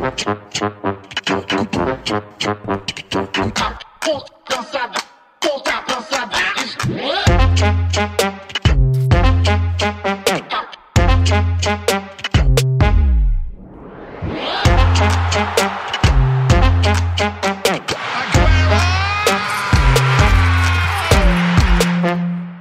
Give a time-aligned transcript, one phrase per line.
[0.00, 0.70] Pull, pull, pull,
[4.00, 4.24] pull,
[4.80, 5.09] pull,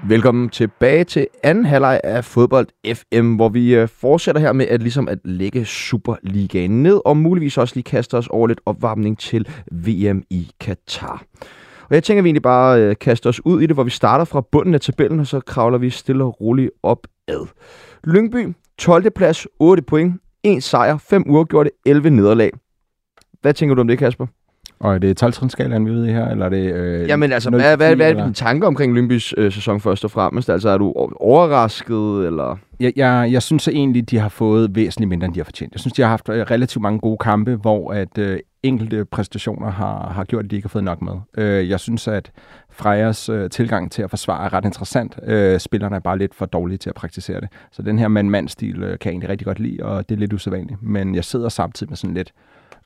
[0.09, 4.81] Velkommen tilbage til anden halvleg af Fodbold FM, hvor vi øh, fortsætter her med at,
[4.81, 9.47] ligesom at lægge Superligaen ned, og muligvis også lige kaste os over lidt opvarmning til
[9.71, 11.23] VM i Katar.
[11.89, 13.89] Og jeg tænker, at vi egentlig bare øh, kaster os ud i det, hvor vi
[13.89, 17.47] starter fra bunden af tabellen, og så kravler vi stille og roligt op ad.
[18.03, 19.11] Lyngby, 12.
[19.11, 22.51] plads, 8 point, 1 sejr, 5 uafgjorte, 11 nederlag.
[23.41, 24.25] Hvad tænker du om det, Kasper?
[24.79, 25.33] Og er det 12
[25.85, 26.73] vi i her, eller er det...
[26.73, 30.11] Øh, Jamen altså, hvad, hvad, hvad er dine tanker omkring Lyngby's øh, sæson først og
[30.11, 30.49] fremmest?
[30.49, 32.57] Altså, er du overrasket, eller...
[32.79, 35.73] Jeg, jeg, jeg synes egentlig, de har fået væsentligt mindre, end de har fortjent.
[35.73, 39.71] Jeg synes, de har haft øh, relativt mange gode kampe, hvor at øh, enkelte præstationer
[39.71, 41.13] har, har gjort, at de ikke har fået nok med.
[41.37, 42.31] Øh, jeg synes, at
[42.71, 45.19] Frejers øh, tilgang til at forsvare er ret interessant.
[45.23, 47.49] Øh, spillerne er bare lidt for dårlige til at praktisere det.
[47.71, 50.33] Så den her mand-mand-stil øh, kan jeg egentlig rigtig godt lide, og det er lidt
[50.33, 50.83] usædvanligt.
[50.83, 52.33] Men jeg sidder samtidig med sådan lidt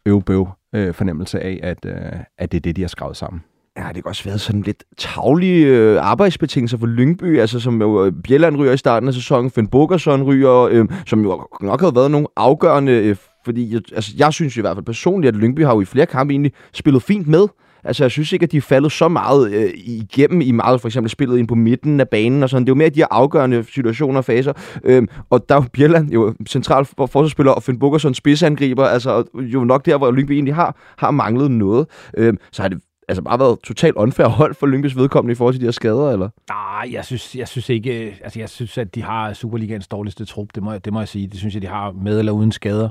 [0.05, 1.95] øvbøv øh, fornemmelse af, at, øh,
[2.37, 3.43] at det er det, de har skrevet sammen.
[3.77, 8.05] Ja, det kan også været sådan lidt taglige øh, arbejdsbetingelser for Lyngby, altså som jo
[8.05, 11.91] øh, Bjelland ryger i starten af sæsonen, Finn Bogerson ryger, øh, som jo nok har
[11.91, 13.15] været nogle afgørende, øh,
[13.45, 16.05] fordi jeg, altså, jeg synes i hvert fald personligt, at Lyngby har jo i flere
[16.05, 17.47] kampe egentlig spillet fint med.
[17.83, 20.87] Altså, jeg synes ikke, at de er faldet så meget øh, igennem i meget, for
[20.87, 22.65] eksempel spillet ind på midten af banen og sådan.
[22.65, 24.53] Det er jo mere de her afgørende situationer og faser.
[24.83, 28.85] Øhm, og der er jo Bjelland jo central forsvarsspiller, og Finn Bukkerson spidsangriber.
[28.85, 31.87] Altså, jo nok der, hvor Lyngby egentlig har, har manglet noget.
[32.17, 35.53] Øhm, så har det altså bare været totalt unfair hold for Lyngbys vedkommende i forhold
[35.53, 36.29] til de her skader, eller?
[36.49, 40.25] Nej, jeg synes, jeg synes ikke, øh, altså jeg synes, at de har Superligaens dårligste
[40.25, 41.27] trup, det må, det må jeg sige.
[41.27, 42.89] Det synes jeg, de har med eller uden skader.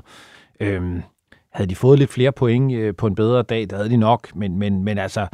[0.59, 1.01] Øhm,
[1.53, 4.35] havde de fået lidt flere point øh, på en bedre dag, der havde de nok,
[4.35, 5.27] men, men, men altså,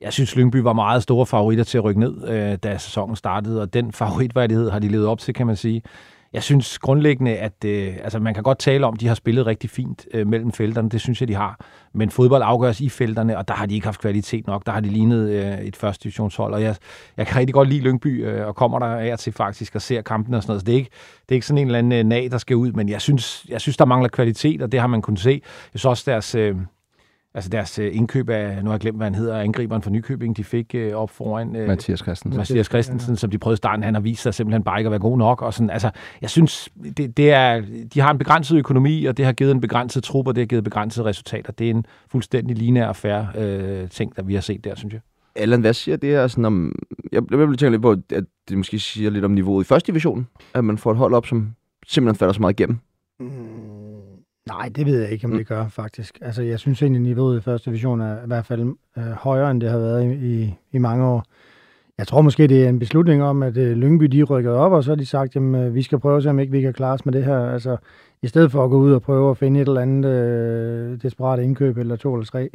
[0.00, 3.60] jeg synes, Lyngby var meget store favoritter til at rykke ned, øh, da sæsonen startede,
[3.60, 5.82] og den favoritværdighed har de levet op til, kan man sige
[6.32, 9.46] jeg synes grundlæggende, at øh, altså man kan godt tale om, at de har spillet
[9.46, 10.88] rigtig fint øh, mellem felterne.
[10.88, 11.60] Det synes jeg, de har.
[11.94, 14.66] Men fodbold afgøres i felterne, og der har de ikke haft kvalitet nok.
[14.66, 16.54] Der har de lignet øh, et første divisionshold.
[16.54, 16.76] Og jeg,
[17.16, 20.02] jeg kan rigtig godt lide Lyngby, øh, og kommer der af til faktisk og ser
[20.02, 20.60] kampen og sådan noget.
[20.60, 20.90] Så det er ikke,
[21.28, 22.72] det er ikke sådan en eller anden øh, nag, der skal ud.
[22.72, 25.40] Men jeg synes, jeg synes, der mangler kvalitet, og det har man kunnet se.
[25.74, 26.34] Jeg synes også, deres...
[26.34, 26.56] Øh,
[27.36, 30.36] altså deres øh, indkøb af, nu har jeg glemt, hvad han hedder, angriberen for Nykøbing,
[30.36, 31.56] de fik øh, op foran...
[31.56, 32.38] Øh, Mathias Christensen.
[32.38, 33.16] Mathias Christensen, ja.
[33.16, 35.18] som de prøvede i starten, han har vist sig simpelthen bare ikke at være god
[35.18, 35.42] nok.
[35.42, 37.62] Og sådan, altså, jeg synes, det, det er,
[37.94, 40.46] de har en begrænset økonomi, og det har givet en begrænset trup, og det har
[40.46, 41.52] givet begrænsede resultater.
[41.52, 44.92] Det er en fuldstændig lineær og færre øh, ting, der vi har set der, synes
[44.92, 45.00] jeg.
[45.36, 46.74] Allan, hvad siger det her sådan om...
[47.12, 49.86] Jeg, jeg vil tænke lidt på, at det måske siger lidt om niveauet i første
[49.92, 51.54] division, at man får et hold op, som
[51.86, 52.78] simpelthen falder så meget igennem.
[53.20, 53.75] Mm
[54.48, 55.36] Nej, det ved jeg ikke, om mm.
[55.36, 56.18] det gør faktisk.
[56.20, 59.50] Altså, jeg synes egentlig, at niveauet i første division er i hvert fald øh, højere,
[59.50, 61.24] end det har været i, i, i mange år.
[61.98, 64.84] Jeg tror måske, det er en beslutning om, at øh, Lyngby de rykker op, og
[64.84, 66.72] så har de sagt, at øh, vi skal prøve at se, om ikke vi kan
[66.72, 67.38] klare os med det her.
[67.38, 67.76] Altså,
[68.22, 71.40] i stedet for at gå ud og prøve at finde et eller andet øh, desperat
[71.40, 72.50] indkøb, eller to eller tre.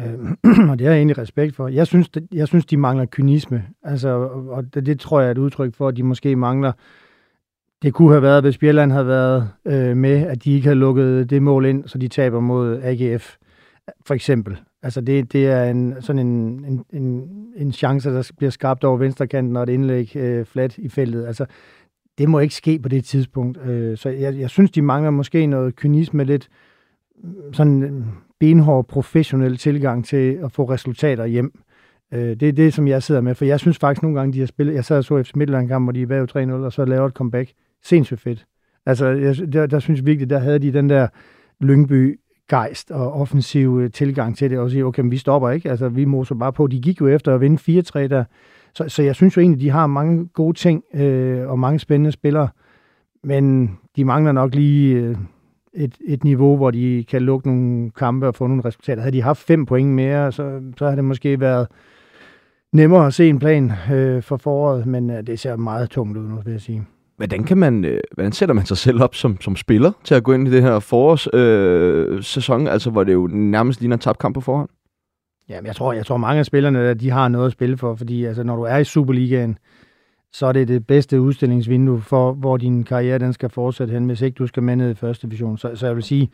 [0.00, 0.14] Øh,
[0.70, 1.68] og det har jeg egentlig respekt for.
[1.68, 3.64] Jeg synes, det, jeg synes de mangler kynisme.
[3.82, 4.08] Altså,
[4.48, 6.72] og det, det tror jeg er et udtryk for, at de måske mangler
[7.82, 11.30] det kunne have været, hvis Bjelland havde været øh, med, at de ikke havde lukket
[11.30, 13.36] det mål ind, så de taber mod AGF,
[14.06, 14.56] for eksempel.
[14.82, 18.96] Altså det, det er en, sådan en, en, en, en chance, der bliver skabt over
[18.96, 21.26] venstrekanten og et indlæg øh, flat i feltet.
[21.26, 21.46] Altså,
[22.18, 23.58] det må ikke ske på det tidspunkt.
[23.66, 26.48] Øh, så jeg, jeg synes, de mangler måske noget kynisme, lidt
[27.24, 28.02] mm, sådan øh,
[28.40, 31.60] benhård professionel tilgang til at få resultater hjem.
[32.12, 34.38] Øh, det er det, som jeg sidder med, for jeg synes faktisk nogle gange, de
[34.38, 36.84] har spillet, jeg sad og så FC Midtjylland kamp, hvor de er 3-0, og så
[36.84, 38.46] laver et comeback sindssygt fedt.
[38.86, 41.08] Altså, jeg, der, der synes jeg virkelig, der havde de den der
[41.60, 42.20] Lyngby
[42.50, 46.04] gejst og offensiv øh, tilgang til det, og sige, okay, vi stopper ikke, altså vi
[46.04, 46.66] moser bare på.
[46.66, 48.24] De gik jo efter at vinde 4-3 der,
[48.74, 52.12] så, så jeg synes jo egentlig, de har mange gode ting øh, og mange spændende
[52.12, 52.48] spillere,
[53.24, 55.16] men de mangler nok lige øh,
[55.74, 59.02] et, et niveau, hvor de kan lukke nogle kampe og få nogle resultater.
[59.02, 61.66] Havde de haft fem point mere, så, så havde det måske været
[62.72, 66.28] nemmere at se en plan øh, for foråret, men øh, det ser meget tungt ud
[66.28, 66.86] nu, vil jeg sige.
[67.22, 70.24] Hvordan, kan man, øh, hvordan sætter man sig selv op som, som spiller til at
[70.24, 74.18] gå ind i det her forårssæson, øh, altså hvor det jo nærmest ligner en tabt
[74.18, 74.68] kamp på forhånd?
[75.48, 78.24] Jamen, jeg tror, jeg tror mange af spillerne, de har noget at spille for, fordi
[78.24, 79.58] altså, når du er i Superligaen,
[80.32, 84.20] så er det det bedste udstillingsvindue for, hvor din karriere den skal fortsætte hen, hvis
[84.20, 85.58] ikke du skal med ned i første division.
[85.58, 86.30] Så, så jeg vil sige,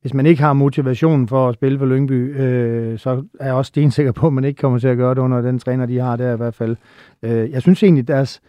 [0.00, 3.68] hvis man ikke har motivationen for at spille for Lyngby, øh, så er jeg også
[3.68, 6.16] stensikker på, at man ikke kommer til at gøre det under den træner, de har
[6.16, 6.76] der i hvert fald.
[7.22, 8.40] Øh, jeg synes egentlig, deres,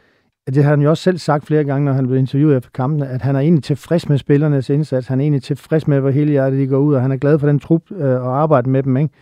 [0.55, 3.07] det har han jo også selv sagt flere gange, når han blev interviewet efter kampene,
[3.07, 5.07] at han er egentlig tilfreds med spillernes indsats.
[5.07, 7.39] Han er egentlig tilfreds med, hvor hele hjertet de går ud, og han er glad
[7.39, 8.97] for den trup øh, og arbejde med dem.
[8.97, 9.13] Ikke?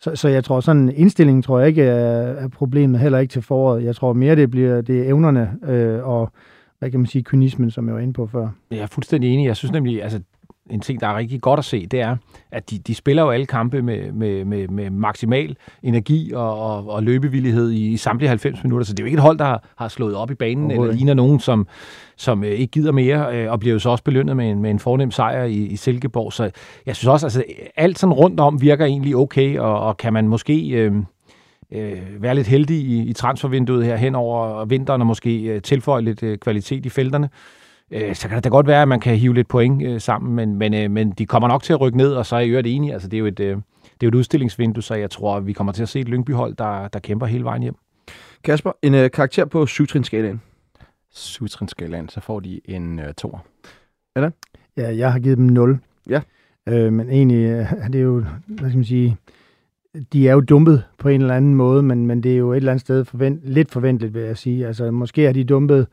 [0.00, 3.42] Så, så jeg tror, sådan indstillingen tror jeg ikke er, er problemet, heller ikke til
[3.42, 3.84] foråret.
[3.84, 6.32] Jeg tror mere, det bliver det er evnerne øh, og
[6.78, 8.48] hvad kan man sige, kynismen, som jeg var inde på før.
[8.70, 9.46] Jeg er fuldstændig enig.
[9.46, 10.20] Jeg synes nemlig, altså
[10.70, 12.16] en ting, der er rigtig godt at se, det er,
[12.50, 16.90] at de, de spiller jo alle kampe med, med, med, med maksimal energi og, og,
[16.90, 18.86] og løbevillighed i, i samtlige 90 minutter.
[18.86, 20.92] Så det er jo ikke et hold, der har, har slået op i banen, eller
[20.92, 21.66] ligner nogen, som,
[22.16, 24.70] som øh, ikke gider mere, øh, og bliver jo så også belønnet med en, med
[24.70, 26.32] en fornem sejr i, i Silkeborg.
[26.32, 26.50] Så
[26.86, 27.44] jeg synes også, altså
[27.76, 30.68] alt sådan rundt om virker egentlig okay, og, og kan man måske...
[30.68, 30.92] Øh,
[31.72, 36.02] øh, være lidt heldig i, i transfervinduet her hen over vinteren, og måske øh, tilføje
[36.02, 37.28] lidt øh, kvalitet i felterne,
[37.92, 40.34] øh, så kan det da godt være, at man kan hive lidt point øh, sammen,
[40.34, 42.48] men, men, øh, men de kommer nok til at rykke ned, og så er jeg
[42.48, 42.92] øvrigt enig.
[42.92, 45.46] Altså, det er jo et, øh, det er jo et udstillingsvindue, så jeg tror, at
[45.46, 47.74] vi kommer til at se et Lyngbyhold, der, der kæmper hele vejen hjem.
[48.44, 50.40] Kasper, en øh, karakter på syvtrinskalaen.
[51.10, 53.38] Syvtrinskalaen, så får de en øh, toer.
[54.76, 55.78] Ja, jeg har givet dem 0.
[56.08, 56.20] Ja.
[56.68, 57.46] Øh, men egentlig
[57.78, 59.16] er det jo, hvad skal man sige,
[60.12, 62.56] de er jo dumpet på en eller anden måde, men, men det er jo et
[62.56, 64.66] eller andet sted forvent, lidt forventeligt, vil jeg sige.
[64.66, 65.86] Altså, måske er de dumpet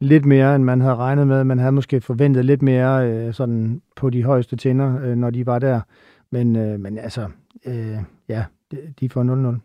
[0.00, 1.44] lidt mere, end man havde regnet med.
[1.44, 5.46] Man havde måske forventet lidt mere øh, sådan på de højeste tænder, øh, når de
[5.46, 5.80] var der.
[6.30, 7.28] Men, øh, men altså,
[7.66, 7.96] øh,
[8.28, 8.44] ja,
[9.00, 9.60] de, får 0-0.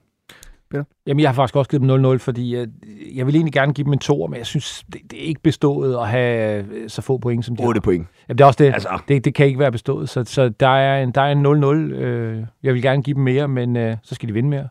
[1.08, 2.68] Jamen, jeg har faktisk også givet dem 0-0, fordi jeg,
[3.16, 5.42] jeg vil egentlig gerne give dem en 2, men jeg synes, det, det er ikke
[5.42, 7.82] bestået at have øh, så få point, som de 8 har.
[7.82, 8.08] point.
[8.28, 8.74] Jamen, det er også det.
[8.74, 8.90] Altså.
[9.08, 11.68] Det, det kan ikke være bestået, så, så der er en, der er en 0-0.
[11.96, 14.68] Øh, jeg vil gerne give dem mere, men øh, så skal de vinde mere.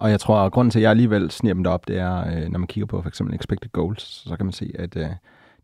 [0.00, 2.48] Og jeg tror, at grunden til, at jeg alligevel sniger dem derop, det er, øh,
[2.48, 5.06] når man kigger på for eksempel expected goals, så kan man se, at øh,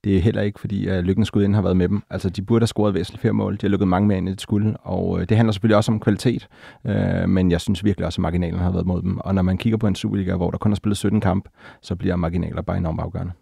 [0.05, 2.03] det er heller ikke, fordi at Lykkens ind har været med dem.
[2.11, 3.53] Altså, de burde have scoret væsentligt flere mål.
[3.53, 4.77] De har lukket mange mere ind, end de skulle.
[4.77, 6.49] Og øh, det handler selvfølgelig også om kvalitet.
[6.87, 9.19] Øh, men jeg synes virkelig også, at marginalen har været mod dem.
[9.19, 11.49] Og når man kigger på en Superliga, hvor der kun er spillet 17 kamp,
[11.83, 13.33] så bliver marginaler bare enormt afgørende.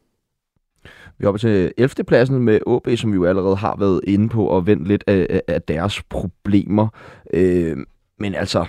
[1.18, 2.04] Vi er oppe til 11.
[2.04, 5.40] pladsen med AB, som vi jo allerede har været inde på, og vendt lidt af,
[5.48, 6.88] af deres problemer.
[7.34, 7.76] Øh,
[8.18, 8.66] men altså,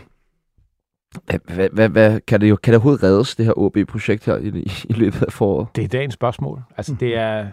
[1.26, 4.48] hvad, hvad, hvad, kan, det jo, kan det overhovedet reddes, det her AB-projekt her i,
[4.90, 5.68] i, løbet af foråret?
[5.76, 6.62] Det er dagens spørgsmål.
[6.78, 7.48] Altså, det er,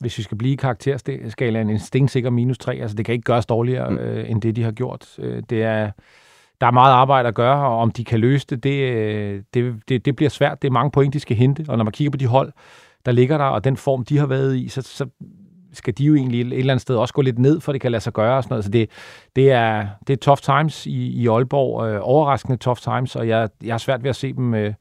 [0.00, 2.74] hvis vi skal blive i karakterskalaen, en stensikker minus 3.
[2.74, 3.96] Altså, det kan ikke gøres dårligere, Mm.
[3.98, 5.14] øh, end det, de har gjort.
[5.18, 5.90] Øh, det er,
[6.60, 9.74] der er meget arbejde at gøre, og om de kan løse det, det, øh, det,
[9.88, 10.62] det, det bliver svært.
[10.62, 12.52] Det er mange point, de skal hente, og når man kigger på de hold,
[13.06, 15.06] der ligger der, og den form, de har været i, så, så
[15.76, 17.92] skal de jo egentlig et eller andet sted også gå lidt ned, for det kan
[17.92, 18.64] lade sig gøre og sådan noget.
[18.64, 18.90] Så det,
[19.36, 23.48] det, er, det er tough times i, i Aalborg, øh, overraskende tough times, og jeg,
[23.64, 24.74] jeg har svært ved at se dem øh,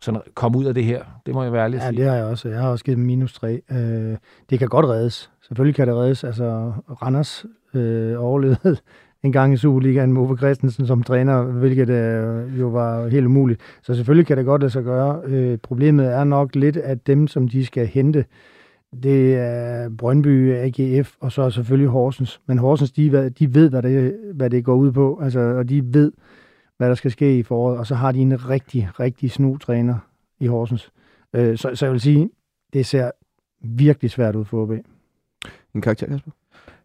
[0.00, 1.02] sådan komme ud af det her.
[1.26, 1.96] Det må jeg være ærlig Ja, sige.
[2.00, 2.48] det har jeg også.
[2.48, 3.60] Jeg har også givet dem minus 3.
[3.70, 4.16] Øh,
[4.50, 5.30] det kan godt reddes.
[5.46, 6.24] Selvfølgelig kan det reddes.
[6.24, 6.72] Altså,
[7.02, 7.44] Randers
[7.74, 8.76] øh, overlevede
[9.24, 13.60] en gang i Superligaen med Ove Christensen som træner, hvilket øh, jo var helt umuligt.
[13.82, 15.20] Så selvfølgelig kan det godt lade sig gøre.
[15.24, 18.24] Øh, problemet er nok lidt, at dem, som de skal hente,
[19.02, 22.40] det er Brøndby, AGF og så selvfølgelig Horsens.
[22.46, 25.94] Men Horsens, de, de ved, hvad det, hvad det går ud på, altså, og de
[25.94, 26.12] ved,
[26.76, 27.78] hvad der skal ske i foråret.
[27.78, 29.98] Og så har de en rigtig, rigtig snu træner
[30.40, 30.92] i Horsens.
[31.32, 32.30] Øh, så, så jeg vil sige,
[32.72, 33.10] det ser
[33.60, 34.72] virkelig svært ud for OB.
[35.74, 36.30] En karakter, Kasper?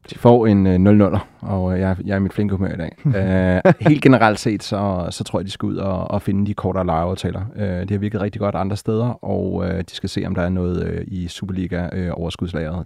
[0.09, 2.73] De får en øh, 0-0'er, og øh, jeg, er- jeg er i mit flinke humør
[2.73, 2.91] i dag.
[3.65, 6.53] øh, helt generelt set, så, så tror jeg, de skal ud og, og finde de
[6.53, 7.41] kortere lejeaftaler.
[7.55, 10.41] Øh, det har virket rigtig godt andre steder, og øh, de skal se, om der
[10.41, 12.13] er noget øh, i Superliga øh,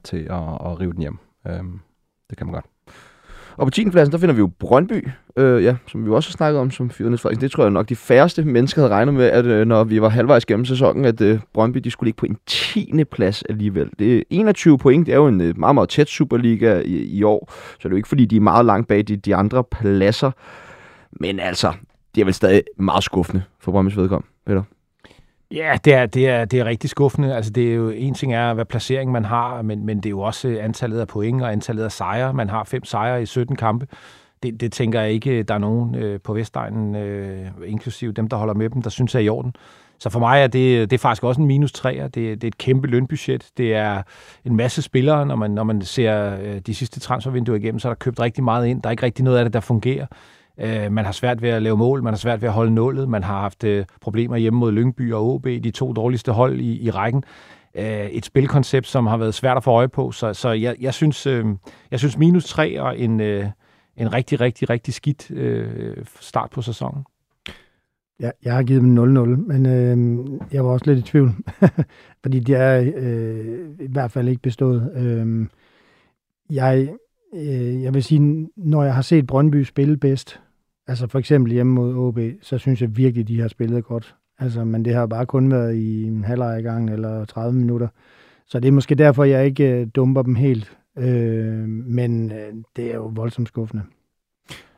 [0.04, 1.18] til at, at rive den hjem.
[1.48, 1.54] Øh,
[2.30, 2.66] det kan man godt.
[3.58, 3.90] Og på 10.
[3.90, 6.90] pladsen, der finder vi jo Brøndby, øh, ja, som vi også har snakket om som
[6.90, 7.42] Fyrenes Frederiksen.
[7.42, 10.10] Det tror jeg nok, de færreste mennesker havde regnet med, at øh, når vi var
[10.10, 13.04] halvvejs gennem sæsonen, at øh, Brøndby de skulle ligge på en 10.
[13.12, 13.90] plads alligevel.
[14.00, 17.24] Det er 21 point, det er jo en øh, meget, meget tæt Superliga i, i
[17.24, 19.64] år, så det er jo ikke, fordi de er meget langt bag de, de andre
[19.64, 20.32] pladser.
[21.12, 21.74] Men altså,
[22.16, 24.64] det er vel stadig meget skuffende for Brøndbys vedkommende, Peter.
[25.52, 27.36] Ja, det er, det, er, det er rigtig skuffende.
[27.36, 30.10] Altså, det er jo, en ting er, hvad placering man har, men, men det er
[30.10, 32.34] jo også antallet af point og antallet af sejre.
[32.34, 33.88] Man har fem sejre i 17 kampe.
[34.44, 38.38] Det, det tænker jeg ikke, der er nogen øh, på Vestegnen, øh, inklusive dem, der
[38.38, 39.56] holder med dem, der synes er i orden.
[40.00, 42.04] Så for mig er det, det er faktisk også en minus 3'er.
[42.04, 43.50] Det, det er et kæmpe lønbudget.
[43.58, 44.04] Det er
[44.46, 45.26] en masse spillere.
[45.26, 48.44] Når man, når man ser øh, de sidste transfervinduer igennem, så er der købt rigtig
[48.44, 48.82] meget ind.
[48.82, 50.06] Der er ikke rigtig noget af det, der fungerer.
[50.58, 53.10] Øh, man har svært ved at lave mål, man har svært ved at holde nullet,
[53.10, 56.82] man har haft øh, problemer hjemme mod Lyngby og OB, de to dårligste hold i,
[56.82, 57.24] i rækken.
[57.76, 60.94] Øh, et spilkoncept, som har været svært at få øje på, så, så jeg, jeg,
[60.94, 61.46] synes, øh,
[61.92, 63.46] jeg synes minus 3 og en, øh,
[63.98, 67.04] en rigtig, rigtig, rigtig skidt øh, start på sæsonen.
[68.20, 69.02] Ja, jeg har givet dem 0-0,
[69.54, 71.32] men øh, jeg var også lidt i tvivl,
[72.24, 74.92] fordi de er øh, i hvert fald ikke bestået.
[74.96, 75.48] Øh,
[76.50, 76.90] jeg,
[77.36, 80.40] øh, jeg vil sige, når jeg har set Brøndby spille bedst,
[80.88, 84.16] altså for eksempel hjemme mod OB, så synes jeg virkelig, de har spillet godt.
[84.40, 87.88] Altså, men det har bare kun været i en halvleg gang eller 30 minutter.
[88.48, 90.78] Så det er måske derfor, jeg ikke øh, dumper dem helt.
[90.98, 93.84] Øh, men øh, det er jo voldsomt skuffende.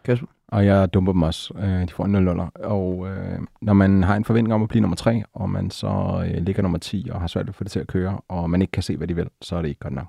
[0.03, 0.27] Kasper?
[0.47, 1.53] Og jeg dumper dem også.
[1.57, 4.81] Øh, de får en 0 Og øh, når man har en forventning om at blive
[4.81, 7.63] nummer 3, og man så øh, ligger nummer 10 og har svært ved at få
[7.63, 9.69] det til at køre, og man ikke kan se, hvad de vil, så er det
[9.69, 10.07] ikke godt nok.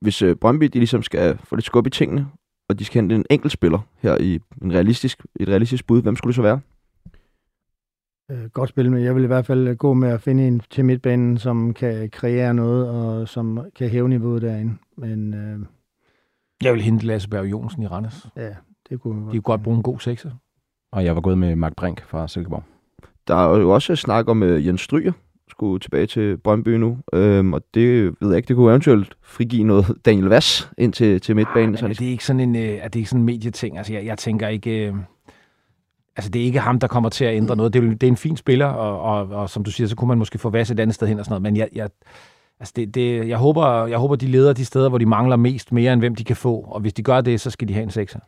[0.00, 2.26] Hvis øh, Brøndby de ligesom skal få lidt skub i tingene,
[2.72, 6.16] og de skal hente en enkelt spiller her i en realistisk, et realistisk bud, hvem
[6.16, 6.60] skulle det så være?
[8.30, 10.84] Øh, godt spil, men jeg vil i hvert fald gå med at finde en til
[10.84, 14.74] midtbanen, som kan kreere noget, og som kan hæve niveauet derinde.
[14.96, 15.58] Men øh,
[16.62, 18.26] Jeg vil hente Lasse Berg Jonsen i Randers.
[18.36, 18.54] ja,
[18.88, 20.30] det kunne De kunne godt bruge en god sekser.
[20.92, 22.64] Og jeg var gået med Mark Brink fra Silkeborg.
[23.28, 25.12] Der er jo også snak om uh, Jens Stryger,
[25.52, 29.64] skulle tilbage til Brøndby nu, øhm, og det ved jeg ikke, det kunne eventuelt frigive
[29.64, 31.70] noget Daniel Vass ind til, til midtbanen.
[31.70, 33.78] Men så er det ikke sådan en, øh, er det ikke sådan en medieting?
[33.78, 34.86] Altså, jeg, jeg tænker ikke...
[34.86, 34.94] Øh,
[36.16, 37.72] altså, det er ikke ham, der kommer til at ændre noget.
[37.72, 40.08] Det er, det er en fin spiller, og, og, og som du siger, så kunne
[40.08, 41.42] man måske få Vass et andet sted hen og sådan noget.
[41.42, 41.88] Men jeg, jeg,
[42.60, 45.72] altså det, det, jeg, håber, jeg håber, de leder de steder, hvor de mangler mest,
[45.72, 46.60] mere end hvem de kan få.
[46.60, 48.20] Og hvis de gør det, så skal de have en sekser.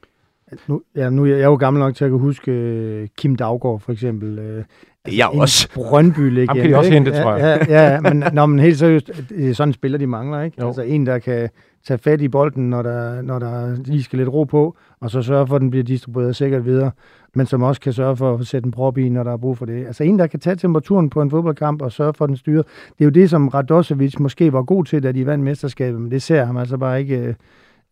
[0.68, 3.08] Nu, ja, nu er jeg, jeg er jo gammel nok til at kunne huske øh,
[3.18, 4.36] Kim Daggaard, for eksempel.
[4.36, 5.68] Det er jeg også.
[5.74, 7.66] brøndby Ham kan de også hente, tror jeg.
[7.68, 10.42] Ja, ja, ja men, nå, men helt seriøst, det er sådan en spiller, de mangler,
[10.42, 10.56] ikke?
[10.60, 10.66] Jo.
[10.66, 11.48] Altså en, der kan
[11.86, 15.22] tage fat i bolden, når der, når der lige skal lidt ro på, og så
[15.22, 16.90] sørge for, at den bliver distribueret sikkert videre,
[17.34, 19.58] men som også kan sørge for at sætte en prop i, når der er brug
[19.58, 19.86] for det.
[19.86, 22.62] Altså en, der kan tage temperaturen på en fodboldkamp og sørge for, at den styrer.
[22.62, 26.10] Det er jo det, som Radosevic måske var god til, da de vandt mesterskabet, men
[26.10, 27.36] det ser han altså bare ikke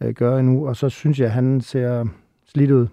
[0.03, 2.05] øh, gøre endnu, og så synes jeg, at han ser
[2.53, 2.87] slidt ud.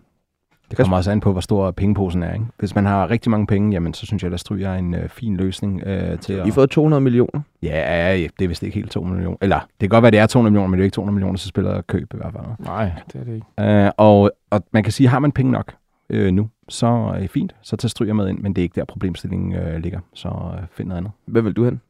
[0.70, 2.34] Det kommer også an på, hvor stor pengeposen er.
[2.34, 2.46] Ikke?
[2.60, 5.10] Hvis man har rigtig mange penge, jamen, så synes jeg, at Stryger er en øh,
[5.10, 6.46] fin løsning øh, til I at...
[6.46, 7.42] har fået 200 millioner.
[7.64, 9.38] Ja, ja, det er vist ikke helt 200 millioner.
[9.42, 11.38] Eller, det kan godt være, det er 200 millioner, men det er ikke 200 millioner,
[11.38, 12.46] så spiller køb i hvert fald.
[12.60, 13.86] Nej, det er det ikke.
[13.86, 15.76] Øh, og, og man kan sige, har man penge nok
[16.10, 17.56] øh, nu, så er det fint.
[17.62, 20.00] Så tager Stryger med ind, men det er ikke der problemstillingen øh, ligger.
[20.14, 21.12] Så øh, find noget andet.
[21.26, 21.82] Hvem vil du hen?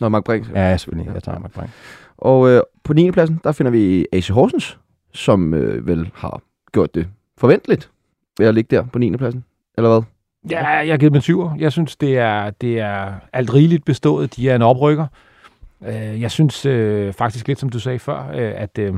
[0.00, 0.50] Nå, Mark Brink.
[0.54, 1.14] Ja, selvfølgelig.
[1.14, 1.70] Jeg tager Mark Brink.
[2.16, 3.10] Og øh, på 9.
[3.10, 4.78] pladsen, der finder vi AC Horsens,
[5.12, 6.40] som øh, vel har
[6.72, 7.90] gjort det forventeligt
[8.38, 9.16] ved at ligge der på 9.
[9.16, 9.44] pladsen.
[9.78, 10.02] Eller hvad?
[10.50, 11.56] Ja, jeg har givet dem en syver.
[11.58, 14.36] Jeg synes, det er, det er alt rigeligt bestået.
[14.36, 15.06] De er en oprykker.
[15.86, 18.94] Øh, jeg synes øh, faktisk lidt, som du sagde før, øh, at øh,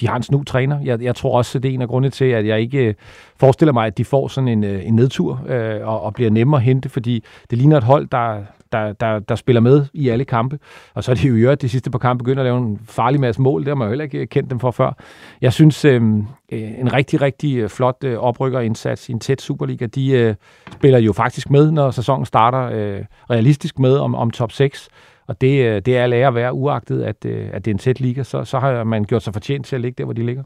[0.00, 0.80] de har en snu træner.
[0.80, 2.94] Jeg, jeg tror også, at det er en af grundene til, at jeg ikke øh,
[3.36, 6.60] forestiller mig, at de får sådan en, øh, en nedtur øh, og, og bliver nemmere
[6.60, 10.24] at hente, fordi det ligner et hold, der, der, der, der spiller med i alle
[10.24, 10.58] kampe.
[10.94, 12.80] Og så er det jo i øvrigt, de sidste par kampe begyndt at lave en
[12.84, 13.60] farlig masse mål.
[13.60, 14.92] Det har man jo heller ikke øh, kendt dem for før.
[15.40, 19.86] Jeg synes, øhm, øh, en rigtig, rigtig øh, flot øh, oprykkerindsats i en tæt Superliga.
[19.86, 20.34] De øh,
[20.72, 24.88] spiller jo faktisk med, når sæsonen starter, øh, realistisk med om, om top 6.
[25.26, 27.78] Og det, øh, det er lære at være, uagtet at, øh, at det er en
[27.78, 30.26] tæt liga, så, så har man gjort sig fortjent til at ligge der, hvor de
[30.26, 30.42] ligger.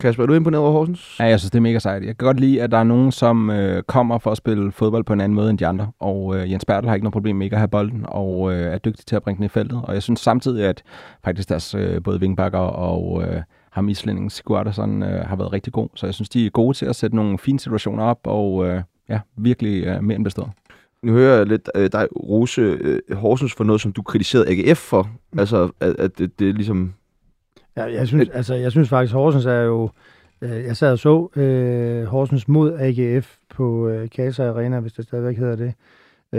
[0.00, 1.16] Kasper, er du imponeret over Horsens?
[1.20, 2.02] Ja, jeg synes, det er mega sejt.
[2.02, 5.04] Jeg kan godt lide, at der er nogen, som øh, kommer for at spille fodbold
[5.04, 5.92] på en anden måde end de andre.
[6.00, 8.72] Og øh, Jens Bertel har ikke noget problem med ikke at have bolden, og øh,
[8.72, 9.80] er dygtig til at bringe den i feltet.
[9.84, 10.82] Og jeg synes samtidig, at
[11.24, 15.88] faktisk deres øh, både vingbakker og øh, ham islændingen Sigurdarsson øh, har været rigtig god.
[15.94, 18.82] Så jeg synes, de er gode til at sætte nogle fine situationer op, og øh,
[19.08, 20.50] ja, virkelig øh, mere end bestået.
[21.02, 24.78] Nu hører jeg lidt øh, dig rose øh, Horsens for noget, som du kritiserede AGF
[24.78, 25.10] for.
[25.38, 26.94] Altså, at, at det, det er ligesom...
[27.80, 29.90] Ja, jeg synes, altså, jeg synes faktisk, Horsens er jo...
[30.40, 35.04] Øh, jeg sad og så øh, Horsens mod AGF på øh, Casa Arena, hvis det
[35.04, 35.74] stadigvæk hedder det,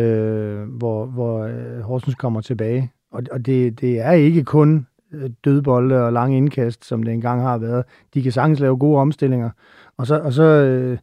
[0.01, 2.91] øh, hvor, hvor øh, Horsens kommer tilbage.
[3.12, 7.41] Og, og det, det er ikke kun øh, dødbolde og lange indkast, som det engang
[7.41, 7.86] har været.
[8.13, 9.50] De kan sagtens lave gode omstillinger.
[9.98, 10.98] Og så, og så øh,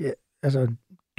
[0.00, 0.10] ja,
[0.42, 0.68] altså,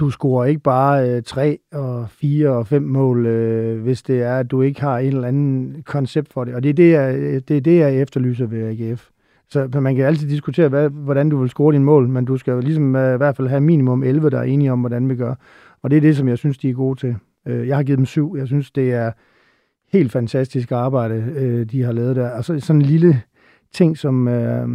[0.02, 4.38] du scorer ikke bare øh, 3 og 4 og 5 mål, øh, hvis det er,
[4.38, 6.56] at du ikke har en eller anden koncept for det.
[6.56, 7.14] Og det er det, jeg,
[7.48, 9.10] det, er det, jeg efterlyser ved AGF.
[9.50, 12.52] Så man kan altid diskutere, hvad, hvordan du vil score dine mål, men du skal
[12.52, 15.16] jo ligesom øh, i hvert fald have minimum 11, der er enige om, hvordan vi
[15.16, 15.36] gør.
[15.82, 17.16] Og det er det, som jeg synes, de er gode til.
[17.48, 18.36] Øh, jeg har givet dem syv.
[18.38, 19.12] Jeg synes, det er
[19.92, 22.30] helt fantastisk arbejde, øh, de har lavet der.
[22.30, 23.22] Og så sådan en lille
[23.74, 24.68] ting, som øh,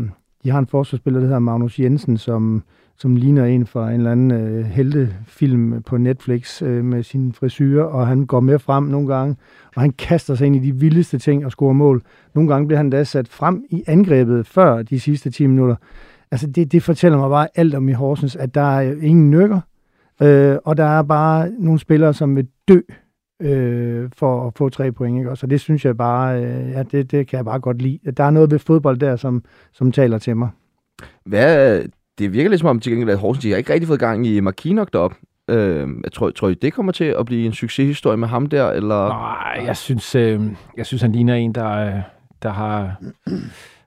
[0.44, 2.62] de har en forsvarsspiller, der hedder Magnus Jensen, som,
[2.98, 7.82] som ligner en fra en eller anden øh, heltefilm på Netflix øh, med sin frisyr,
[7.82, 9.36] og han går med frem nogle gange,
[9.74, 12.02] og han kaster sig ind i de vildeste ting og scorer mål.
[12.34, 15.76] Nogle gange bliver han da sat frem i angrebet før de sidste 10 minutter.
[16.30, 19.60] Altså det, det fortæller mig bare alt om i Horsens, at der er ingen nykker,
[20.22, 22.80] øh, og der er bare nogle spillere, som vil dø
[23.42, 25.18] øh, for at få tre point.
[25.18, 25.30] Ikke?
[25.30, 28.12] Og Så det synes jeg bare, øh, ja, det, det kan jeg bare godt lide.
[28.16, 30.48] Der er noget ved fodbold der, som, som taler til mig.
[31.24, 31.82] Hvad,
[32.18, 34.26] det virker lidt som om til gengæld, at Horsens de har ikke rigtig fået gang
[34.26, 35.16] i Markinok deroppe.
[35.50, 38.70] Øh, jeg tror, tror I, det kommer til at blive en succeshistorie med ham der?
[38.70, 39.08] Eller?
[39.08, 40.40] Nej, jeg synes, øh,
[40.76, 42.00] jeg synes han ligner en, der, øh,
[42.42, 42.96] der har,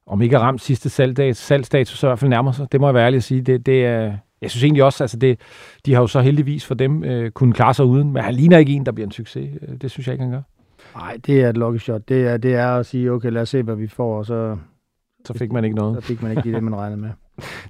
[0.08, 2.72] om ikke har ramt sidste salgdags, salgsdato, så i hvert fald nærmer sig.
[2.72, 3.42] Det må jeg være ærlig at sige.
[3.42, 5.40] Det, det, er, jeg synes egentlig også, altså det,
[5.86, 8.58] de har jo så heldigvis for dem øh, kunne klare sig uden, men han ligner
[8.58, 9.50] ikke en, der bliver en succes.
[9.62, 10.42] Øh, det synes jeg ikke, han gør.
[10.96, 12.02] Nej, det er et lucky shot.
[12.10, 14.58] Det er, det er at sige, okay, lad os se, hvad vi får, og så,
[15.26, 16.04] Så fik man ikke noget.
[16.04, 17.10] så fik man ikke det, man regnede med.